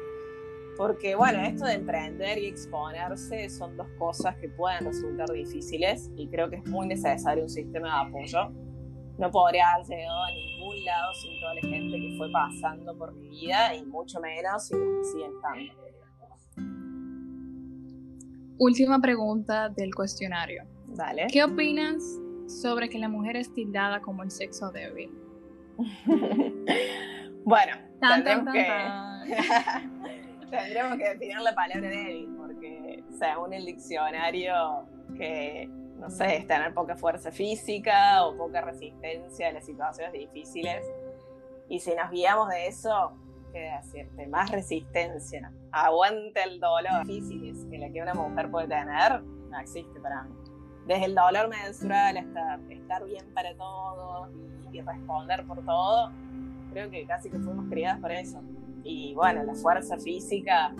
Porque 0.77 1.13
bueno, 1.13 1.41
esto 1.41 1.65
de 1.65 1.73
emprender 1.73 2.39
y 2.39 2.47
exponerse 2.47 3.49
son 3.51 3.77
dos 3.77 3.87
cosas 3.99 4.35
que 4.37 4.49
pueden 4.49 4.85
resultar 4.85 5.29
difíciles 5.29 6.09
y 6.15 6.27
creo 6.27 6.49
que 6.49 6.55
es 6.55 6.65
muy 6.65 6.87
necesario 6.87 7.43
un 7.43 7.49
sistema 7.49 7.87
de 7.87 8.09
apoyo. 8.09 8.64
No 9.17 9.31
podría 9.31 9.69
haber 9.69 9.85
llegado 9.85 10.23
a 10.23 10.31
ningún 10.31 10.83
lado 10.83 11.13
sin 11.13 11.39
toda 11.39 11.53
la 11.55 11.61
gente 11.61 11.99
que 11.99 12.15
fue 12.17 12.29
pasando 12.31 12.97
por 12.97 13.13
mi 13.13 13.29
vida 13.29 13.73
y 13.73 13.85
mucho 13.85 14.19
menos 14.19 14.67
si 14.67 14.75
los 14.75 14.83
que 14.83 15.03
siguen 15.05 15.31
estando. 15.35 15.85
Última 18.57 18.99
pregunta 18.99 19.69
del 19.69 19.93
cuestionario. 19.95 20.63
Vale. 20.87 21.27
¿Qué 21.31 21.43
opinas 21.43 22.03
sobre 22.47 22.89
que 22.89 22.99
la 22.99 23.09
mujer 23.09 23.37
es 23.37 23.53
tildada 23.53 24.01
como 24.01 24.23
el 24.23 24.31
sexo 24.31 24.71
débil? 24.71 25.11
bueno, 27.45 27.73
tan, 27.99 28.23
tendremos, 28.23 28.45
tan, 28.45 28.53
que... 28.53 29.37
tan, 30.43 30.49
tendremos 30.49 30.97
que 30.97 31.09
definir 31.09 31.39
la 31.41 31.53
palabra 31.55 31.89
débil, 31.89 32.33
porque 32.37 33.03
según 33.17 33.53
el 33.53 33.65
diccionario, 33.65 34.87
que 35.17 35.69
no 35.99 36.09
sé, 36.09 36.45
tener 36.47 36.73
poca 36.73 36.95
fuerza 36.95 37.31
física 37.31 38.25
o 38.25 38.35
poca 38.37 38.61
resistencia 38.61 39.49
a 39.49 39.53
las 39.53 39.65
situaciones 39.65 40.13
difíciles. 40.13 40.85
Y 41.69 41.79
si 41.79 41.95
nos 41.95 42.11
guiamos 42.11 42.49
de 42.49 42.67
eso, 42.67 43.13
¿qué 43.51 43.71
decirte? 43.81 44.27
Más 44.27 44.51
resistencia, 44.51 45.51
aguante 45.71 46.43
el 46.43 46.59
dolor 46.59 47.05
difícil 47.05 47.69
que 47.69 47.77
la 47.77 47.89
que 47.89 48.01
una 48.01 48.13
mujer 48.13 48.51
puede 48.51 48.67
tener, 48.67 49.21
no 49.23 49.59
existe 49.59 49.99
para 49.99 50.23
mí. 50.23 50.35
Desde 50.85 51.05
el 51.05 51.15
dolor 51.15 51.49
menstrual 51.49 52.17
hasta 52.17 52.59
estar 52.69 53.03
bien 53.05 53.25
para 53.33 53.55
todos 53.55 54.29
y, 54.71 54.81
responder 54.81 55.45
por 55.47 55.63
todo, 55.65 56.11
creo 56.71 56.91
que 56.91 57.05
casi 57.07 57.29
que 57.29 57.39
fuimos 57.39 57.65
criadas 57.69 58.01
para 58.01 58.19
eso. 58.19 58.41
Y 58.83 59.15
bueno, 59.15 59.41
la 59.43 59.55
fuerza 59.55 59.97
física, 59.97 60.75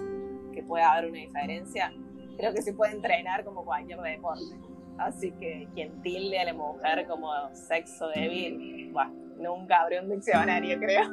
que 0.53 0.61
puede 0.61 0.83
haber 0.83 1.09
una 1.09 1.19
diferencia, 1.19 1.93
creo 2.37 2.53
que 2.53 2.61
se 2.61 2.73
puede 2.73 2.91
entrenar 2.91 3.45
como 3.45 3.63
cualquier 3.63 4.01
deporte. 4.01 4.55
Así 4.97 5.31
que 5.33 5.67
quien 5.73 6.01
tilde 6.01 6.39
a 6.39 6.45
la 6.45 6.53
mujer 6.53 7.05
como 7.07 7.29
sexo 7.53 8.07
débil, 8.09 8.91
bueno, 8.91 9.13
nunca 9.37 9.81
abrió 9.81 10.01
un 10.01 10.09
diccionario, 10.09 10.79
creo. 10.79 11.09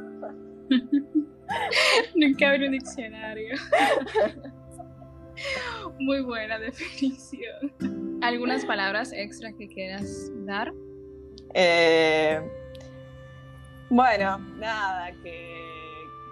nunca 2.14 2.51
abrió 2.51 2.66
un 2.66 2.73
diccionario. 2.73 3.57
Muy 5.99 6.23
buena 6.23 6.59
definición. 6.59 8.21
¿Algunas 8.23 8.64
palabras 8.64 9.12
extra 9.12 9.53
que 9.53 9.66
quieras 9.66 10.31
dar? 10.47 10.73
Eh, 11.55 12.40
bueno, 13.90 14.38
nada, 14.59 15.12
que, 15.23 15.68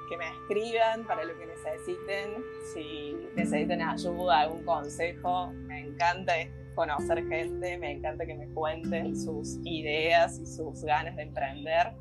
que 0.08 0.16
me 0.16 0.28
escriban 0.28 1.04
para 1.06 1.24
lo 1.24 1.36
que 1.36 1.46
necesiten. 1.46 2.44
Si 2.72 3.16
necesitan 3.34 3.82
ayuda, 3.82 4.40
algún 4.40 4.64
consejo, 4.64 5.52
me 5.66 5.80
encanta 5.80 6.32
conocer 6.80 7.28
gente, 7.28 7.76
me 7.76 7.92
encanta 7.92 8.24
que 8.24 8.34
me 8.34 8.48
cuenten 8.54 9.14
sus 9.14 9.58
ideas 9.64 10.38
y 10.38 10.46
sus 10.46 10.82
ganas 10.82 11.14
de 11.14 11.24
emprender. 11.24 11.92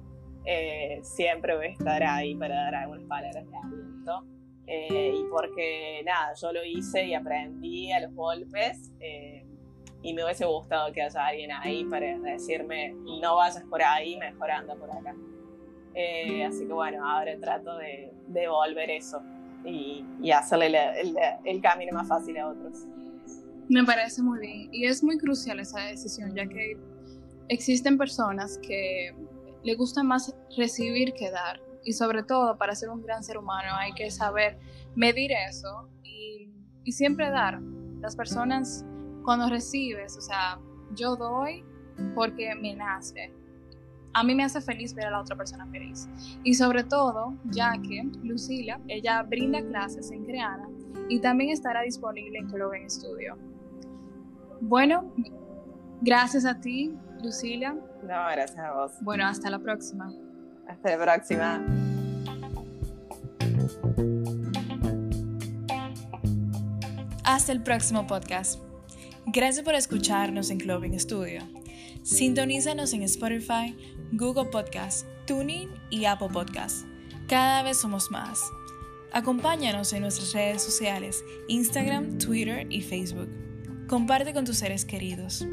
Eh, 0.46 1.02
siempre 1.04 1.54
voy 1.58 1.66
a 1.66 1.70
estar 1.72 2.02
ahí 2.02 2.34
para 2.36 2.56
dar 2.56 2.76
algunas 2.76 3.04
palabras 3.04 3.46
de 3.46 3.58
aliento. 3.58 4.24
Eh, 4.68 5.14
y 5.20 5.24
porque 5.30 6.02
nada, 6.06 6.34
yo 6.42 6.54
lo 6.54 6.64
hice 6.64 7.08
y 7.08 7.14
aprendí 7.14 7.92
a 7.92 8.00
los 8.00 8.16
golpes 8.16 8.94
eh, 9.02 9.46
y 10.02 10.14
me 10.14 10.24
hubiese 10.24 10.46
gustado 10.46 10.94
que 10.94 11.02
haya 11.02 11.26
alguien 11.26 11.52
ahí 11.52 11.84
para 11.84 12.18
decirme 12.18 12.94
no 13.22 13.36
vayas 13.36 13.64
por 13.64 13.84
ahí, 13.84 14.16
mejor 14.16 14.50
anda 14.50 14.76
por 14.76 14.90
acá. 14.92 15.14
así 16.48 16.68
que 16.68 16.74
bueno, 16.74 17.06
ahora 17.06 17.38
trato 17.38 17.76
de 17.80 18.14
devolver 18.28 18.90
eso 18.92 19.22
y, 19.66 20.06
hacerle 20.32 20.68
el, 21.02 21.18
el 21.44 21.62
camino 21.62 21.92
más 21.92 22.08
fácil 22.08 22.38
a 22.38 22.48
otros. 22.48 22.88
Me 23.70 23.84
parece 23.84 24.24
muy 24.24 24.40
bien 24.40 24.70
y 24.74 24.86
es 24.86 25.04
muy 25.04 25.18
crucial 25.20 25.60
esa 25.60 25.82
decisión 25.82 26.34
ya 26.36 26.48
que 26.48 26.76
existen 27.50 27.98
personas 27.98 28.60
que 28.64 29.14
le 29.64 29.76
gusta 29.76 30.02
más 30.02 30.36
recibir 30.58 31.14
que 31.14 31.30
dar 31.30 31.62
y 31.84 31.94
sobre 31.94 32.24
todo 32.24 32.58
para 32.58 32.74
ser 32.74 32.90
un 32.90 33.04
gran 33.04 33.24
ser 33.24 33.38
humano 33.38 33.70
hay 33.78 33.94
que 33.94 34.10
saber 34.10 34.58
medir 34.96 35.32
eso 35.32 35.88
y, 36.04 36.50
y 36.84 36.92
siempre 36.92 37.30
dar. 37.30 37.62
Las 38.02 38.16
personas 38.16 38.86
cuando 39.24 39.50
recibes, 39.50 40.18
o 40.18 40.22
sea, 40.22 40.60
yo 40.96 41.16
doy 41.16 41.64
porque 42.16 42.56
me 42.56 42.76
nace. 42.76 43.32
A 44.14 44.24
mí 44.24 44.34
me 44.34 44.44
hace 44.44 44.62
feliz 44.62 44.96
ver 44.96 45.06
a 45.08 45.12
la 45.12 45.22
otra 45.22 45.36
persona 45.36 45.68
feliz. 45.68 46.08
Y 46.44 46.56
sobre 46.56 46.84
todo, 46.84 47.38
ya 47.46 47.74
que 47.74 48.04
Lucila, 48.24 48.82
ella 48.88 49.22
brinda 49.24 49.62
clases 49.62 50.10
en 50.12 50.26
Creana 50.26 50.68
y 51.10 51.20
también 51.20 51.52
estará 51.52 51.82
disponible 51.82 52.40
en 52.40 52.48
Cloven 52.48 52.90
Studio. 52.90 53.38
Bueno, 54.62 55.14
gracias 56.02 56.46
a 56.46 56.60
ti, 56.60 56.96
Lucila. 57.24 57.74
No, 57.74 58.08
gracias 58.32 58.58
a 58.60 58.74
vos. 58.74 58.92
Bueno, 59.02 59.26
hasta 59.26 59.50
la 59.50 59.60
próxima. 59.60 60.14
Hasta 60.68 60.98
la 60.98 61.04
próxima. 61.04 61.66
Hasta 67.24 67.52
el 67.52 67.62
próximo 67.62 68.08
podcast. 68.08 68.60
Gracias 69.28 69.64
por 69.64 69.76
escucharnos 69.76 70.50
en 70.50 70.60
Clothing 70.60 71.00
Studio. 71.00 71.42
Sintonízanos 72.04 72.94
en 72.94 73.04
Spotify, 73.04 73.76
Google 74.14 74.46
Podcast, 74.46 75.06
Tuning 75.28 75.70
y 75.92 76.06
Apple 76.06 76.30
Podcast. 76.32 76.88
Cada 77.28 77.62
vez 77.62 77.78
somos 77.78 78.10
más. 78.10 78.42
Acompáñanos 79.12 79.94
en 79.94 80.02
nuestras 80.02 80.34
redes 80.34 80.64
sociales, 80.64 81.24
Instagram, 81.48 82.18
Twitter 82.18 82.66
y 82.70 82.82
Facebook. 82.82 83.30
Comparte 83.90 84.34
con 84.34 84.46
tus 84.46 84.58
seres 84.58 84.86
queridos. 84.86 85.44